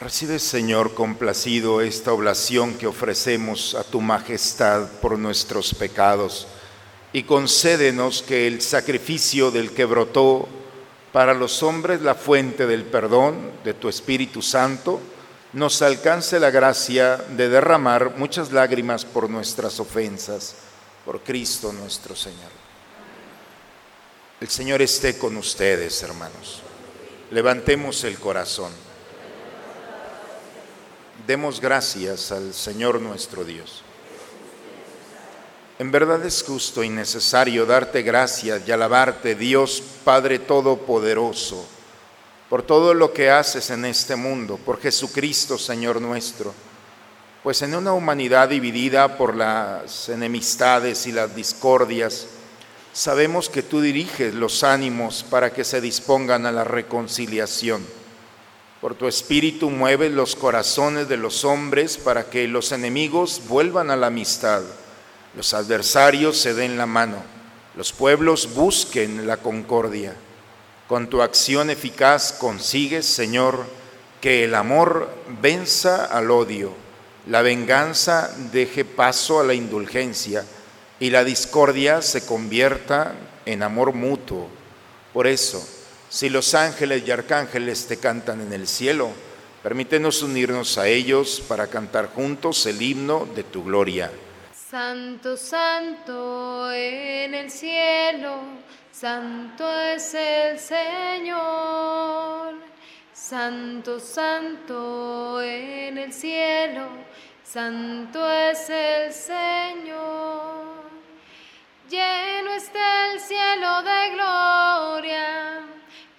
Recibe, 0.00 0.40
Señor, 0.40 0.94
complacido 0.94 1.80
esta 1.80 2.12
oblación 2.12 2.74
que 2.74 2.88
ofrecemos 2.88 3.76
a 3.76 3.84
tu 3.84 4.00
majestad 4.00 4.90
por 5.00 5.16
nuestros 5.16 5.72
pecados 5.72 6.48
y 7.12 7.22
concédenos 7.22 8.22
que 8.22 8.48
el 8.48 8.60
sacrificio 8.60 9.52
del 9.52 9.70
que 9.70 9.84
brotó 9.84 10.48
para 11.12 11.34
los 11.34 11.62
hombres 11.62 12.02
la 12.02 12.14
fuente 12.14 12.66
del 12.66 12.84
perdón 12.84 13.50
de 13.64 13.74
tu 13.74 13.88
Espíritu 13.88 14.42
Santo, 14.42 15.00
nos 15.52 15.82
alcance 15.82 16.38
la 16.38 16.50
gracia 16.50 17.16
de 17.16 17.48
derramar 17.48 18.16
muchas 18.16 18.52
lágrimas 18.52 19.04
por 19.04 19.28
nuestras 19.28 19.80
ofensas, 19.80 20.54
por 21.04 21.22
Cristo 21.22 21.72
nuestro 21.72 22.14
Señor. 22.14 22.50
El 24.40 24.48
Señor 24.48 24.80
esté 24.80 25.18
con 25.18 25.36
ustedes, 25.36 26.02
hermanos. 26.02 26.62
Levantemos 27.30 28.04
el 28.04 28.18
corazón. 28.18 28.72
Demos 31.26 31.60
gracias 31.60 32.32
al 32.32 32.54
Señor 32.54 33.00
nuestro 33.00 33.44
Dios. 33.44 33.82
En 35.80 35.90
verdad 35.90 36.22
es 36.26 36.42
justo 36.42 36.84
y 36.84 36.90
necesario 36.90 37.64
darte 37.64 38.02
gracias 38.02 38.60
y 38.66 38.70
alabarte, 38.70 39.34
Dios 39.34 39.82
Padre 40.04 40.38
Todopoderoso, 40.38 41.66
por 42.50 42.62
todo 42.62 42.92
lo 42.92 43.14
que 43.14 43.30
haces 43.30 43.70
en 43.70 43.86
este 43.86 44.14
mundo, 44.14 44.58
por 44.58 44.78
Jesucristo, 44.78 45.56
Señor 45.56 46.02
nuestro. 46.02 46.52
Pues 47.42 47.62
en 47.62 47.74
una 47.74 47.94
humanidad 47.94 48.50
dividida 48.50 49.16
por 49.16 49.34
las 49.34 50.10
enemistades 50.10 51.06
y 51.06 51.12
las 51.12 51.34
discordias, 51.34 52.26
sabemos 52.92 53.48
que 53.48 53.62
tú 53.62 53.80
diriges 53.80 54.34
los 54.34 54.62
ánimos 54.62 55.24
para 55.30 55.50
que 55.50 55.64
se 55.64 55.80
dispongan 55.80 56.44
a 56.44 56.52
la 56.52 56.64
reconciliación. 56.64 57.86
Por 58.82 58.96
tu 58.96 59.08
espíritu 59.08 59.70
mueves 59.70 60.12
los 60.12 60.36
corazones 60.36 61.08
de 61.08 61.16
los 61.16 61.42
hombres 61.46 61.96
para 61.96 62.28
que 62.28 62.46
los 62.48 62.70
enemigos 62.70 63.40
vuelvan 63.48 63.90
a 63.90 63.96
la 63.96 64.08
amistad 64.08 64.60
los 65.34 65.54
adversarios 65.54 66.36
se 66.36 66.54
den 66.54 66.76
la 66.76 66.86
mano, 66.86 67.22
los 67.76 67.92
pueblos 67.92 68.54
busquen 68.54 69.26
la 69.26 69.36
concordia. 69.36 70.14
Con 70.88 71.08
tu 71.08 71.22
acción 71.22 71.70
eficaz 71.70 72.32
consigues, 72.32 73.06
Señor, 73.06 73.64
que 74.20 74.44
el 74.44 74.54
amor 74.54 75.08
venza 75.40 76.04
al 76.04 76.30
odio, 76.30 76.72
la 77.28 77.42
venganza 77.42 78.34
deje 78.52 78.84
paso 78.84 79.40
a 79.40 79.44
la 79.44 79.54
indulgencia 79.54 80.44
y 80.98 81.10
la 81.10 81.22
discordia 81.22 82.02
se 82.02 82.26
convierta 82.26 83.14
en 83.46 83.62
amor 83.62 83.92
mutuo. 83.94 84.48
Por 85.12 85.26
eso, 85.26 85.66
si 86.08 86.28
los 86.28 86.54
ángeles 86.54 87.04
y 87.06 87.10
arcángeles 87.10 87.86
te 87.86 87.98
cantan 87.98 88.40
en 88.40 88.52
el 88.52 88.66
cielo, 88.66 89.10
permítenos 89.62 90.22
unirnos 90.22 90.76
a 90.76 90.88
ellos 90.88 91.40
para 91.46 91.68
cantar 91.68 92.08
juntos 92.08 92.66
el 92.66 92.82
himno 92.82 93.28
de 93.34 93.44
tu 93.44 93.62
gloria. 93.62 94.10
Santo, 94.70 95.36
santo 95.36 96.70
en 96.70 97.34
el 97.34 97.50
cielo, 97.50 98.38
santo 98.92 99.68
es 99.68 100.14
el 100.14 100.60
Señor. 100.60 102.54
Santo, 103.12 103.98
santo 103.98 105.42
en 105.42 105.98
el 105.98 106.12
cielo, 106.12 106.86
santo 107.42 108.30
es 108.30 108.70
el 108.70 109.12
Señor. 109.12 110.84
Lleno 111.88 112.52
está 112.52 113.12
el 113.12 113.18
cielo 113.18 113.82
de 113.82 114.10
gloria, 114.14 115.62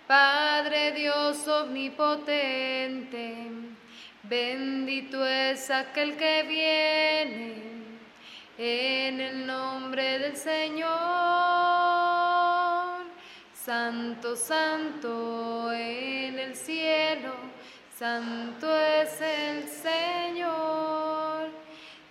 Padre 0.06 0.92
Dios 0.92 1.48
omnipotente. 1.48 3.48
Bendito 4.24 5.26
es 5.26 5.72
aquel 5.72 6.18
que 6.18 6.44
viene 6.44 7.70
en 8.63 9.19
el 9.19 9.47
nombre 9.47 10.19
del 10.19 10.38
Señor. 10.38 10.91
Santo, 13.65 14.36
santo 14.36 15.74
en 15.74 16.38
el 16.38 16.56
cielo, 16.56 17.34
santo 17.97 18.67
es 18.76 19.19
el 19.19 19.67
Señor. 19.67 21.50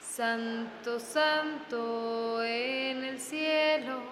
Santo, 0.02 0.98
santo 0.98 2.42
en 2.42 3.04
el 3.04 3.20
cielo, 3.20 4.02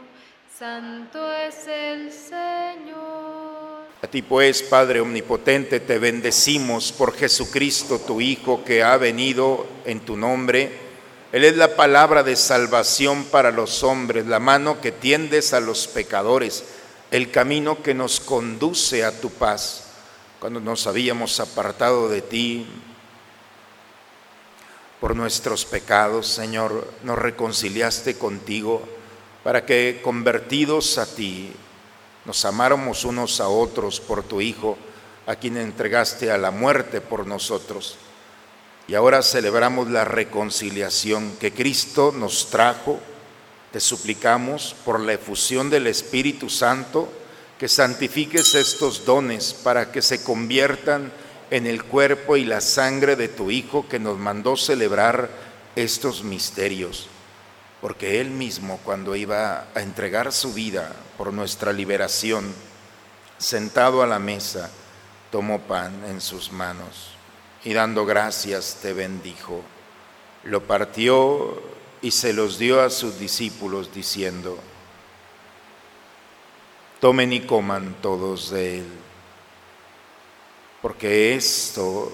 santo 0.56 1.32
es 1.32 1.66
el 1.66 2.12
Señor. 2.12 3.88
A 4.00 4.06
ti 4.06 4.22
pues, 4.22 4.62
Padre 4.62 5.00
Omnipotente, 5.00 5.80
te 5.80 5.98
bendecimos 5.98 6.92
por 6.92 7.16
Jesucristo, 7.16 7.98
tu 7.98 8.20
Hijo, 8.20 8.62
que 8.64 8.84
ha 8.84 8.96
venido 8.96 9.66
en 9.84 9.98
tu 10.00 10.16
nombre 10.16 10.87
él 11.30 11.44
es 11.44 11.56
la 11.56 11.76
palabra 11.76 12.22
de 12.22 12.36
salvación 12.36 13.24
para 13.24 13.50
los 13.50 13.82
hombres, 13.82 14.26
la 14.26 14.38
mano 14.38 14.80
que 14.80 14.92
tiendes 14.92 15.52
a 15.52 15.60
los 15.60 15.86
pecadores, 15.86 16.64
el 17.10 17.30
camino 17.30 17.82
que 17.82 17.92
nos 17.92 18.18
conduce 18.18 19.04
a 19.04 19.20
tu 19.20 19.30
paz. 19.30 19.84
Cuando 20.40 20.58
nos 20.60 20.86
habíamos 20.86 21.38
apartado 21.40 22.08
de 22.08 22.22
ti 22.22 22.66
por 25.00 25.14
nuestros 25.14 25.66
pecados, 25.66 26.28
Señor, 26.28 26.90
nos 27.02 27.18
reconciliaste 27.18 28.16
contigo 28.16 28.82
para 29.44 29.66
que 29.66 30.00
convertidos 30.02 30.96
a 30.96 31.06
ti 31.06 31.52
nos 32.24 32.44
amáramos 32.46 33.04
unos 33.04 33.40
a 33.40 33.48
otros 33.48 34.00
por 34.00 34.22
tu 34.22 34.40
Hijo, 34.40 34.78
a 35.26 35.36
quien 35.36 35.58
entregaste 35.58 36.30
a 36.30 36.38
la 36.38 36.50
muerte 36.50 37.02
por 37.02 37.26
nosotros. 37.26 37.98
Y 38.88 38.94
ahora 38.94 39.22
celebramos 39.22 39.90
la 39.90 40.06
reconciliación 40.06 41.36
que 41.38 41.52
Cristo 41.52 42.10
nos 42.16 42.48
trajo. 42.48 42.98
Te 43.70 43.80
suplicamos 43.80 44.74
por 44.82 44.98
la 45.00 45.12
efusión 45.12 45.68
del 45.68 45.86
Espíritu 45.86 46.48
Santo 46.48 47.12
que 47.58 47.68
santifiques 47.68 48.54
estos 48.54 49.04
dones 49.04 49.52
para 49.52 49.92
que 49.92 50.00
se 50.00 50.22
conviertan 50.22 51.12
en 51.50 51.66
el 51.66 51.84
cuerpo 51.84 52.38
y 52.38 52.46
la 52.46 52.62
sangre 52.62 53.14
de 53.14 53.28
tu 53.28 53.50
Hijo 53.50 53.86
que 53.86 53.98
nos 53.98 54.16
mandó 54.16 54.56
celebrar 54.56 55.28
estos 55.76 56.24
misterios. 56.24 57.08
Porque 57.82 58.22
Él 58.22 58.30
mismo 58.30 58.80
cuando 58.86 59.14
iba 59.14 59.66
a 59.74 59.82
entregar 59.82 60.32
su 60.32 60.54
vida 60.54 60.96
por 61.18 61.34
nuestra 61.34 61.74
liberación, 61.74 62.54
sentado 63.36 64.02
a 64.02 64.06
la 64.06 64.18
mesa, 64.18 64.70
tomó 65.30 65.60
pan 65.60 65.92
en 66.08 66.22
sus 66.22 66.50
manos 66.50 67.17
y 67.64 67.72
dando 67.72 68.06
gracias 68.06 68.78
te 68.80 68.92
bendijo. 68.92 69.62
Lo 70.44 70.62
partió 70.62 71.60
y 72.00 72.10
se 72.10 72.32
los 72.32 72.58
dio 72.58 72.80
a 72.80 72.90
sus 72.90 73.18
discípulos 73.18 73.92
diciendo, 73.92 74.58
tomen 77.00 77.32
y 77.32 77.40
coman 77.40 77.96
todos 78.00 78.50
de 78.50 78.78
él, 78.78 78.88
porque 80.80 81.34
esto 81.34 82.12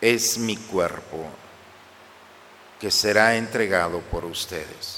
es 0.00 0.38
mi 0.38 0.56
cuerpo 0.56 1.26
que 2.78 2.90
será 2.90 3.36
entregado 3.36 4.00
por 4.00 4.24
ustedes. 4.24 4.97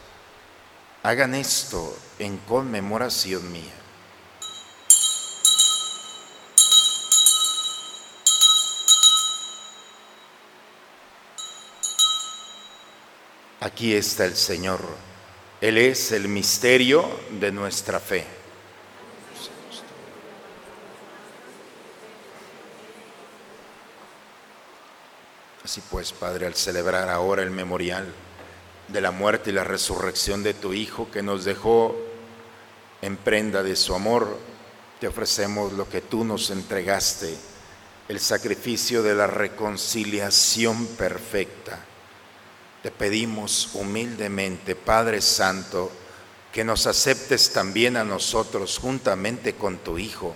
Hagan 1.03 1.33
esto 1.33 1.97
en 2.19 2.37
conmemoración 2.37 3.51
mía. 3.51 3.73
Aquí 13.61 13.95
está 13.95 14.25
el 14.25 14.35
Señor. 14.35 14.81
Él 15.59 15.79
es 15.79 16.11
el 16.11 16.27
misterio 16.27 17.03
de 17.31 17.51
nuestra 17.51 17.99
fe. 17.99 18.25
Así 25.63 25.81
pues, 25.89 26.11
Padre, 26.11 26.45
al 26.45 26.53
celebrar 26.53 27.09
ahora 27.09 27.41
el 27.41 27.49
memorial, 27.49 28.13
de 28.87 29.01
la 29.01 29.11
muerte 29.11 29.49
y 29.49 29.53
la 29.53 29.63
resurrección 29.63 30.43
de 30.43 30.53
tu 30.53 30.73
Hijo 30.73 31.09
que 31.11 31.21
nos 31.21 31.45
dejó 31.45 31.95
en 33.01 33.17
prenda 33.17 33.63
de 33.63 33.75
su 33.75 33.95
amor, 33.95 34.37
te 34.99 35.07
ofrecemos 35.07 35.73
lo 35.73 35.89
que 35.89 36.01
tú 36.01 36.23
nos 36.23 36.49
entregaste, 36.51 37.35
el 38.07 38.19
sacrificio 38.19 39.01
de 39.01 39.15
la 39.15 39.27
reconciliación 39.27 40.85
perfecta. 40.85 41.79
Te 42.83 42.91
pedimos 42.91 43.71
humildemente, 43.73 44.75
Padre 44.75 45.21
Santo, 45.21 45.91
que 46.51 46.63
nos 46.63 46.85
aceptes 46.87 47.53
también 47.53 47.95
a 47.95 48.03
nosotros 48.03 48.77
juntamente 48.77 49.53
con 49.53 49.77
tu 49.77 49.97
Hijo. 49.97 50.35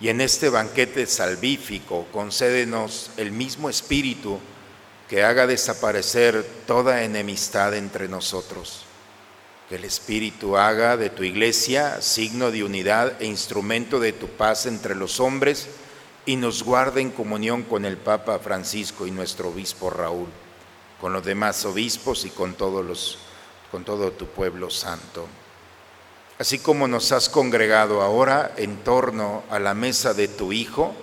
Y 0.00 0.08
en 0.08 0.20
este 0.20 0.48
banquete 0.48 1.06
salvífico 1.06 2.06
concédenos 2.12 3.10
el 3.16 3.32
mismo 3.32 3.68
espíritu 3.68 4.38
que 5.12 5.22
haga 5.22 5.46
desaparecer 5.46 6.42
toda 6.66 7.02
enemistad 7.02 7.74
entre 7.74 8.08
nosotros. 8.08 8.84
Que 9.68 9.76
el 9.76 9.84
Espíritu 9.84 10.56
haga 10.56 10.96
de 10.96 11.10
tu 11.10 11.22
iglesia 11.22 12.00
signo 12.00 12.50
de 12.50 12.64
unidad 12.64 13.20
e 13.20 13.26
instrumento 13.26 14.00
de 14.00 14.14
tu 14.14 14.28
paz 14.28 14.64
entre 14.64 14.94
los 14.94 15.20
hombres 15.20 15.68
y 16.24 16.36
nos 16.36 16.62
guarde 16.62 17.02
en 17.02 17.10
comunión 17.10 17.62
con 17.64 17.84
el 17.84 17.98
Papa 17.98 18.38
Francisco 18.38 19.06
y 19.06 19.10
nuestro 19.10 19.50
obispo 19.50 19.90
Raúl, 19.90 20.30
con 20.98 21.12
los 21.12 21.22
demás 21.22 21.62
obispos 21.66 22.24
y 22.24 22.30
con 22.30 22.54
todos 22.54 22.82
los 22.82 23.18
con 23.70 23.84
todo 23.84 24.12
tu 24.12 24.28
pueblo 24.28 24.70
santo. 24.70 25.26
Así 26.38 26.58
como 26.58 26.88
nos 26.88 27.12
has 27.12 27.28
congregado 27.28 28.00
ahora 28.00 28.54
en 28.56 28.78
torno 28.78 29.42
a 29.50 29.58
la 29.58 29.74
mesa 29.74 30.14
de 30.14 30.28
tu 30.28 30.54
Hijo, 30.54 30.94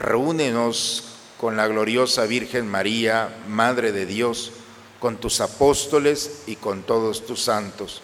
reúnenos 0.00 1.15
con 1.38 1.56
la 1.56 1.66
gloriosa 1.66 2.24
Virgen 2.24 2.68
María, 2.68 3.28
Madre 3.48 3.92
de 3.92 4.06
Dios, 4.06 4.52
con 4.98 5.18
tus 5.18 5.40
apóstoles 5.40 6.42
y 6.46 6.56
con 6.56 6.82
todos 6.82 7.26
tus 7.26 7.42
santos, 7.42 8.00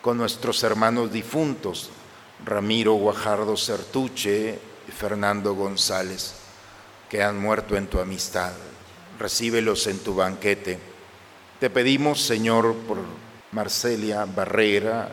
con 0.00 0.16
nuestros 0.16 0.62
hermanos 0.62 1.12
difuntos, 1.12 1.90
Ramiro 2.44 2.94
Guajardo 2.94 3.56
Certuche 3.56 4.58
y 4.88 4.92
Fernando 4.92 5.54
González, 5.54 6.32
que 7.10 7.22
han 7.22 7.38
muerto 7.38 7.76
en 7.76 7.86
tu 7.86 8.00
amistad. 8.00 8.52
Recíbelos 9.18 9.86
en 9.86 9.98
tu 9.98 10.14
banquete. 10.14 10.78
Te 11.58 11.68
pedimos, 11.68 12.22
Señor, 12.22 12.74
por 12.88 12.98
Marcelia 13.52 14.24
Barrera, 14.24 15.10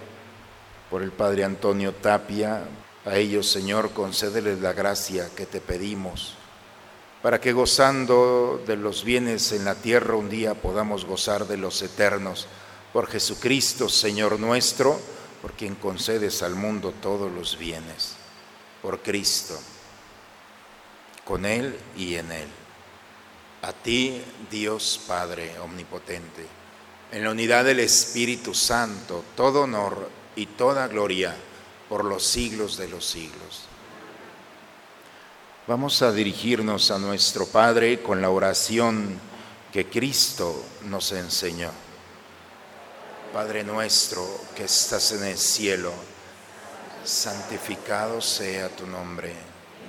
por 0.89 1.03
el 1.03 1.11
Padre 1.11 1.43
Antonio 1.43 1.93
Tapia, 1.93 2.63
a 3.03 3.17
ellos, 3.17 3.51
Señor, 3.51 3.91
concédeles 3.91 4.61
la 4.61 4.71
gracia 4.71 5.29
que 5.35 5.45
te 5.45 5.59
pedimos 5.59 6.36
para 7.21 7.41
que 7.41 7.53
gozando 7.53 8.61
de 8.65 8.77
los 8.77 9.03
bienes 9.03 9.51
en 9.51 9.65
la 9.65 9.75
tierra 9.75 10.15
un 10.15 10.29
día 10.29 10.53
podamos 10.53 11.05
gozar 11.05 11.47
de 11.47 11.57
los 11.57 11.81
eternos. 11.81 12.47
Por 12.93 13.07
Jesucristo, 13.07 13.89
Señor 13.89 14.39
nuestro, 14.39 14.99
por 15.41 15.53
quien 15.53 15.75
concedes 15.75 16.43
al 16.43 16.55
mundo 16.55 16.93
todos 17.01 17.31
los 17.31 17.57
bienes. 17.57 18.15
Por 18.81 19.01
Cristo, 19.01 19.59
con 21.25 21.45
Él 21.45 21.77
y 21.95 22.15
en 22.15 22.31
Él. 22.31 22.47
A 23.63 23.73
ti, 23.73 24.21
Dios 24.49 25.01
Padre 25.07 25.57
Omnipotente, 25.59 26.45
en 27.11 27.23
la 27.23 27.31
unidad 27.31 27.65
del 27.65 27.79
Espíritu 27.79 28.53
Santo, 28.53 29.23
todo 29.35 29.63
honor 29.63 30.09
y 30.35 30.45
toda 30.45 30.87
gloria 30.87 31.35
por 31.89 32.05
los 32.05 32.25
siglos 32.25 32.77
de 32.77 32.87
los 32.87 33.05
siglos. 33.05 33.67
Vamos 35.67 36.01
a 36.01 36.13
dirigirnos 36.13 36.91
a 36.91 36.97
nuestro 36.97 37.45
Padre 37.45 38.01
con 38.01 38.21
la 38.21 38.29
oración 38.29 39.19
que 39.73 39.89
Cristo 39.89 40.63
nos 40.85 41.11
enseñó. 41.11 41.71
Padre 43.33 43.65
nuestro 43.65 44.25
que 44.55 44.63
estás 44.63 45.11
en 45.11 45.25
el 45.25 45.37
cielo, 45.37 45.91
santificado 47.03 48.21
sea 48.21 48.69
tu 48.69 48.87
nombre, 48.87 49.33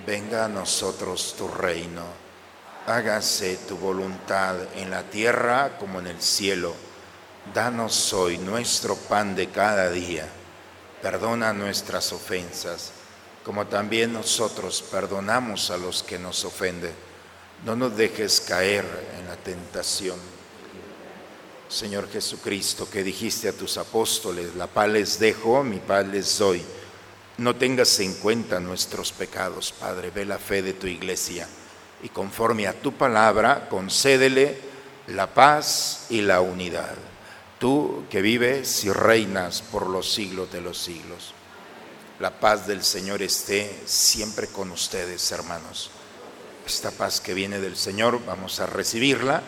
venga 0.04 0.46
a 0.46 0.48
nosotros 0.48 1.36
tu 1.38 1.46
reino, 1.46 2.02
hágase 2.88 3.58
tu 3.68 3.76
voluntad 3.76 4.56
en 4.74 4.90
la 4.90 5.04
tierra 5.04 5.78
como 5.78 6.00
en 6.00 6.08
el 6.08 6.20
cielo. 6.20 6.74
Danos 7.54 8.12
hoy 8.12 8.36
nuestro 8.38 8.96
pan 8.96 9.36
de 9.36 9.48
cada 9.50 9.90
día, 9.90 10.26
perdona 11.00 11.52
nuestras 11.52 12.12
ofensas, 12.12 12.90
como 13.48 13.66
también 13.66 14.12
nosotros 14.12 14.84
perdonamos 14.90 15.70
a 15.70 15.78
los 15.78 16.02
que 16.02 16.18
nos 16.18 16.44
ofenden. 16.44 16.92
No 17.64 17.76
nos 17.76 17.96
dejes 17.96 18.42
caer 18.42 18.84
en 19.18 19.26
la 19.26 19.36
tentación. 19.36 20.18
Señor 21.66 22.10
Jesucristo, 22.10 22.90
que 22.90 23.02
dijiste 23.02 23.48
a 23.48 23.54
tus 23.54 23.78
apóstoles, 23.78 24.54
la 24.54 24.66
paz 24.66 24.90
les 24.90 25.18
dejo, 25.18 25.64
mi 25.64 25.78
paz 25.78 26.06
les 26.08 26.36
doy. 26.36 26.62
No 27.38 27.56
tengas 27.56 27.98
en 28.00 28.12
cuenta 28.16 28.60
nuestros 28.60 29.12
pecados, 29.12 29.72
Padre, 29.72 30.10
ve 30.10 30.26
la 30.26 30.36
fe 30.36 30.60
de 30.60 30.74
tu 30.74 30.86
iglesia 30.86 31.48
y 32.02 32.10
conforme 32.10 32.66
a 32.66 32.78
tu 32.78 32.92
palabra, 32.92 33.70
concédele 33.70 34.58
la 35.06 35.32
paz 35.32 36.04
y 36.10 36.20
la 36.20 36.42
unidad. 36.42 36.96
Tú 37.58 38.04
que 38.10 38.20
vives 38.20 38.84
y 38.84 38.92
reinas 38.92 39.62
por 39.62 39.88
los 39.88 40.12
siglos 40.12 40.52
de 40.52 40.60
los 40.60 40.76
siglos. 40.76 41.32
La 42.20 42.30
paz 42.30 42.66
del 42.66 42.82
Señor 42.82 43.22
esté 43.22 43.82
siempre 43.84 44.48
con 44.48 44.72
ustedes, 44.72 45.30
hermanos. 45.30 45.88
Esta 46.66 46.90
paz 46.90 47.20
que 47.20 47.32
viene 47.32 47.60
del 47.60 47.76
Señor, 47.76 48.24
vamos 48.26 48.58
a 48.58 48.66
recibirla, 48.66 49.40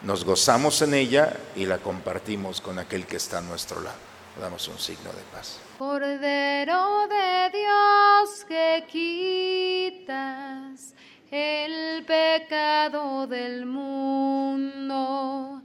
nos 0.00 0.24
gozamos 0.24 0.80
en 0.80 0.94
ella 0.94 1.36
y 1.54 1.66
la 1.66 1.76
compartimos 1.78 2.62
con 2.62 2.78
aquel 2.78 3.06
que 3.06 3.16
está 3.16 3.36
a 3.38 3.42
nuestro 3.42 3.82
lado. 3.82 3.98
Damos 4.40 4.66
un 4.68 4.78
signo 4.78 5.12
de 5.12 5.20
paz. 5.32 5.58
Cordero 5.78 7.06
de 7.08 7.50
Dios 7.52 8.46
que 8.48 8.86
quitas 8.90 10.94
el 11.30 12.06
pecado 12.06 13.26
del 13.26 13.66
mundo, 13.66 15.60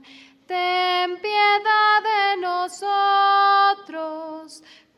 ten 0.46 1.18
piedad 1.22 2.02
de 2.02 2.36
nosotros, 3.78 4.62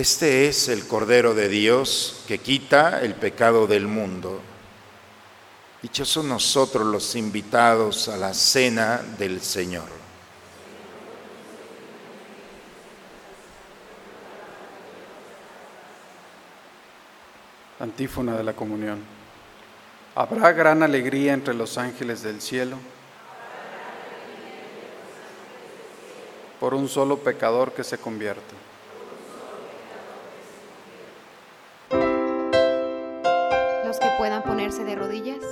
Este 0.00 0.48
es 0.48 0.70
el 0.70 0.86
Cordero 0.86 1.34
de 1.34 1.50
Dios 1.50 2.24
que 2.26 2.38
quita 2.38 3.02
el 3.02 3.12
pecado 3.14 3.66
del 3.66 3.86
mundo. 3.86 4.40
Dichosos 5.82 6.24
nosotros 6.24 6.86
los 6.86 7.16
invitados 7.16 8.08
a 8.08 8.16
la 8.16 8.32
cena 8.32 9.02
del 9.18 9.42
Señor. 9.42 9.84
Antífona 17.78 18.38
de 18.38 18.44
la 18.44 18.54
comunión. 18.54 19.04
Habrá 20.14 20.52
gran 20.52 20.82
alegría 20.82 21.34
entre 21.34 21.52
los 21.52 21.76
ángeles 21.76 22.22
del 22.22 22.40
cielo 22.40 22.78
por 26.58 26.72
un 26.72 26.88
solo 26.88 27.18
pecador 27.18 27.74
que 27.74 27.84
se 27.84 27.98
convierte. 27.98 28.69
Ponerse 34.70 34.84
de 34.84 34.94
rodillas. 34.94 35.49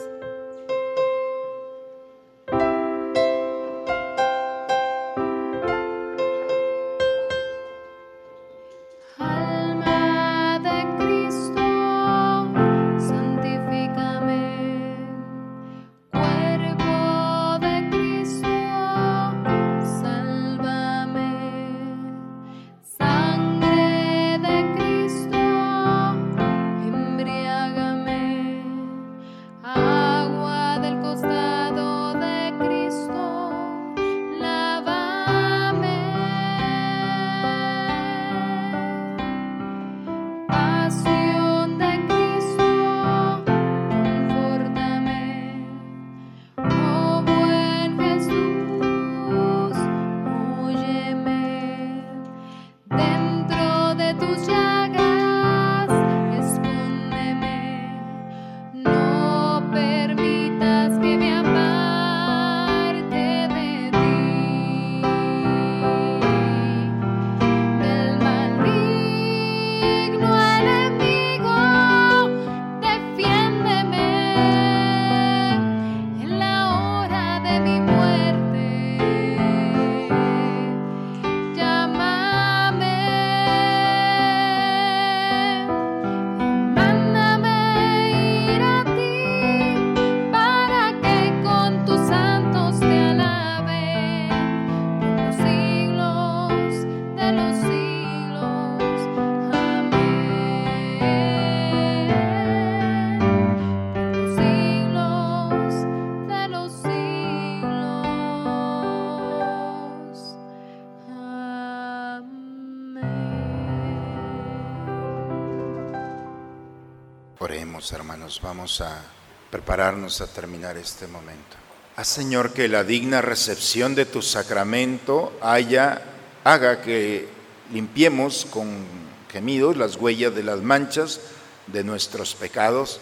Vamos 118.43 118.81
a 118.83 119.03
prepararnos 119.51 120.21
a 120.21 120.27
terminar 120.27 120.77
este 120.77 121.07
momento. 121.07 121.57
Haz, 121.97 122.09
Señor, 122.09 122.53
que 122.53 122.69
la 122.69 122.85
digna 122.85 123.23
recepción 123.23 123.95
de 123.95 124.05
tu 124.05 124.21
sacramento 124.21 125.33
haya, 125.41 126.03
haga 126.45 126.83
que 126.83 127.29
limpiemos 127.73 128.47
con 128.51 128.85
gemidos 129.33 129.77
las 129.77 129.97
huellas 129.97 130.35
de 130.35 130.43
las 130.43 130.61
manchas 130.61 131.21
de 131.67 131.85
nuestros 131.85 132.35
pecados 132.35 133.01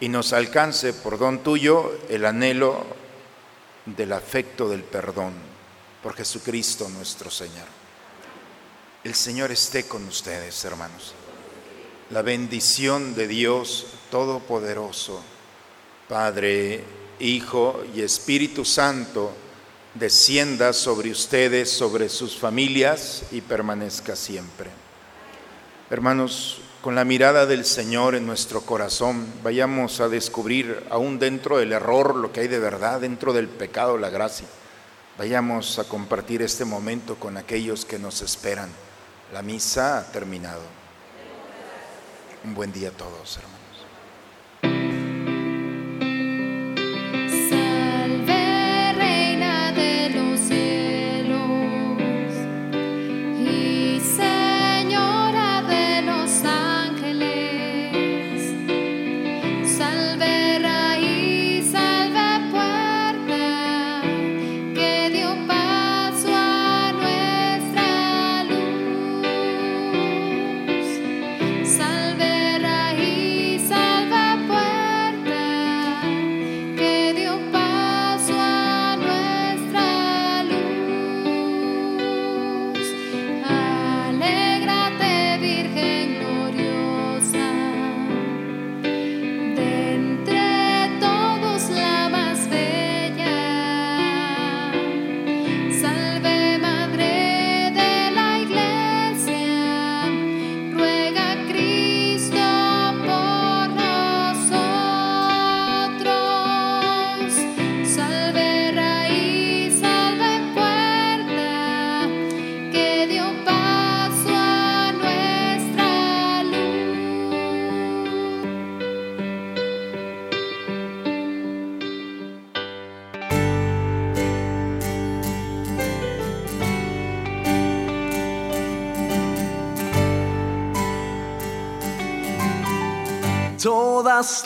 y 0.00 0.08
nos 0.08 0.32
alcance 0.32 0.92
por 0.92 1.18
don 1.18 1.42
tuyo 1.42 1.92
el 2.08 2.24
anhelo 2.24 2.86
del 3.86 4.12
afecto 4.12 4.68
del 4.68 4.82
perdón 4.82 5.32
por 6.02 6.14
Jesucristo 6.14 6.88
nuestro 6.88 7.30
Señor. 7.30 7.66
El 9.02 9.14
Señor 9.14 9.50
esté 9.50 9.86
con 9.86 10.06
ustedes, 10.06 10.64
hermanos. 10.64 11.12
La 12.10 12.22
bendición 12.22 13.14
de 13.14 13.26
Dios 13.26 13.86
Todopoderoso, 14.14 15.20
Padre, 16.08 16.84
Hijo 17.18 17.82
y 17.96 18.00
Espíritu 18.00 18.64
Santo, 18.64 19.32
descienda 19.92 20.72
sobre 20.72 21.10
ustedes, 21.10 21.68
sobre 21.68 22.08
sus 22.08 22.38
familias 22.38 23.24
y 23.32 23.40
permanezca 23.40 24.14
siempre. 24.14 24.70
Hermanos, 25.90 26.60
con 26.80 26.94
la 26.94 27.04
mirada 27.04 27.44
del 27.46 27.64
Señor 27.64 28.14
en 28.14 28.24
nuestro 28.24 28.60
corazón, 28.60 29.26
vayamos 29.42 29.98
a 29.98 30.08
descubrir 30.08 30.84
aún 30.90 31.18
dentro 31.18 31.58
del 31.58 31.72
error 31.72 32.14
lo 32.14 32.30
que 32.30 32.42
hay 32.42 32.48
de 32.48 32.60
verdad, 32.60 33.00
dentro 33.00 33.32
del 33.32 33.48
pecado 33.48 33.98
la 33.98 34.10
gracia. 34.10 34.46
Vayamos 35.18 35.80
a 35.80 35.88
compartir 35.88 36.40
este 36.40 36.64
momento 36.64 37.16
con 37.16 37.36
aquellos 37.36 37.84
que 37.84 37.98
nos 37.98 38.22
esperan. 38.22 38.70
La 39.32 39.42
misa 39.42 39.98
ha 39.98 40.12
terminado. 40.12 40.62
Un 42.44 42.54
buen 42.54 42.70
día 42.70 42.90
a 42.90 42.92
todos, 42.92 43.38
hermanos. 43.38 43.63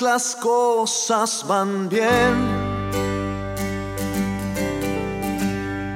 Las 0.01 0.35
cosas 0.35 1.45
van 1.47 1.89
bien 1.89 2.35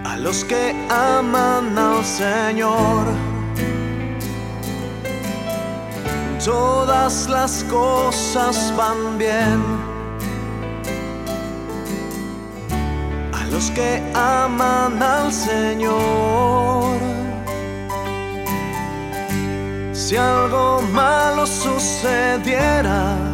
a 0.05 0.17
los 0.19 0.45
que 0.45 0.73
aman 0.89 1.77
al 1.77 2.05
Señor. 2.05 3.07
Todas 6.45 7.29
las 7.29 7.65
cosas 7.65 8.73
van 8.77 9.19
bien 9.19 9.61
a 13.33 13.45
los 13.51 13.69
que 13.73 14.01
aman 14.15 15.03
al 15.03 15.33
Señor. 15.33 17.01
Si 19.93 20.17
algo 20.17 20.83
malo 20.93 21.47
sucediera, 21.47 23.32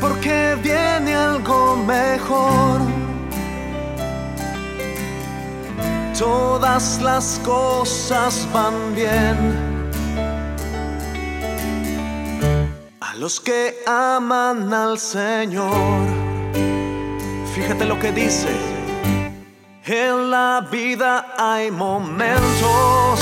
porque 0.00 0.56
viene 0.62 1.14
algo 1.14 1.76
mejor. 1.76 2.80
Todas 6.18 7.00
las 7.00 7.40
cosas 7.44 8.46
van 8.52 8.94
bien 8.94 9.36
a 13.00 13.14
los 13.14 13.40
que 13.40 13.76
aman 13.86 14.72
al 14.72 14.98
Señor. 14.98 16.06
Fíjate 17.54 17.84
lo 17.84 17.98
que 17.98 18.12
dice. 18.12 18.48
En 19.84 20.30
la 20.30 20.66
vida 20.70 21.34
hay 21.38 21.70
momentos 21.70 23.20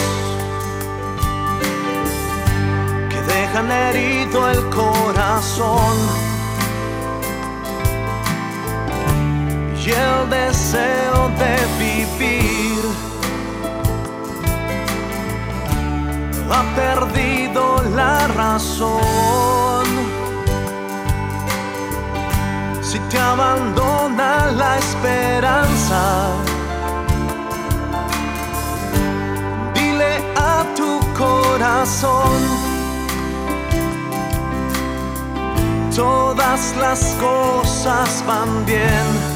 que 3.10 3.20
dejan 3.22 3.70
herido 3.70 4.50
el 4.50 4.68
corazón 4.70 6.36
y 9.87 9.90
el 9.90 10.29
deseo 10.29 11.31
de 11.38 11.55
vivir 11.79 12.83
ha 16.51 16.62
perdido 16.75 17.83
la 17.94 18.27
razón. 18.29 19.87
Si 22.83 22.99
te 23.11 23.18
abandona 23.18 24.46
la 24.46 24.79
esperanza, 24.79 26.31
dile 29.75 30.14
a 30.35 30.64
tu 30.75 30.99
corazón, 31.16 32.33
todas 35.94 36.75
las 36.77 37.14
cosas 37.20 38.25
van 38.27 38.66
bien. 38.66 39.36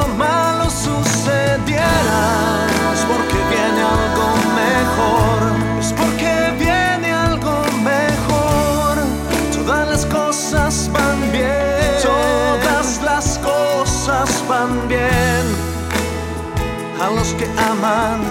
es 5.79 5.93
porque 5.93 6.33
viene 6.57 7.11
algo 7.11 7.63
mejor. 7.83 8.97
Todas 9.55 9.87
las 9.89 10.05
cosas 10.05 10.89
van 10.93 11.31
bien, 11.31 12.01
todas 12.01 13.01
las 13.03 13.39
cosas 13.39 14.43
van 14.47 14.87
bien. 14.87 15.45
A 17.01 17.09
los 17.09 17.33
que 17.33 17.47
aman, 17.71 18.21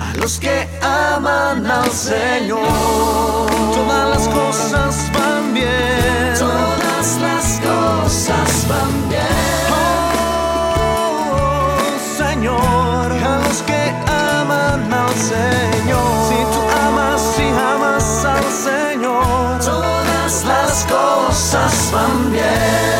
a 0.00 0.16
los 0.16 0.38
que 0.38 0.68
aman 0.82 1.66
al 1.66 1.90
Señor, 1.90 3.46
todas 3.74 4.08
las 4.10 4.28
cosas 4.28 5.10
van 5.14 5.54
bien, 5.54 6.34
todas 6.38 7.18
las 7.20 7.60
cosas 7.60 8.68
van 8.68 8.92
bien. 8.92 9.05
Mam 21.92 22.32
wiek. 22.32 22.95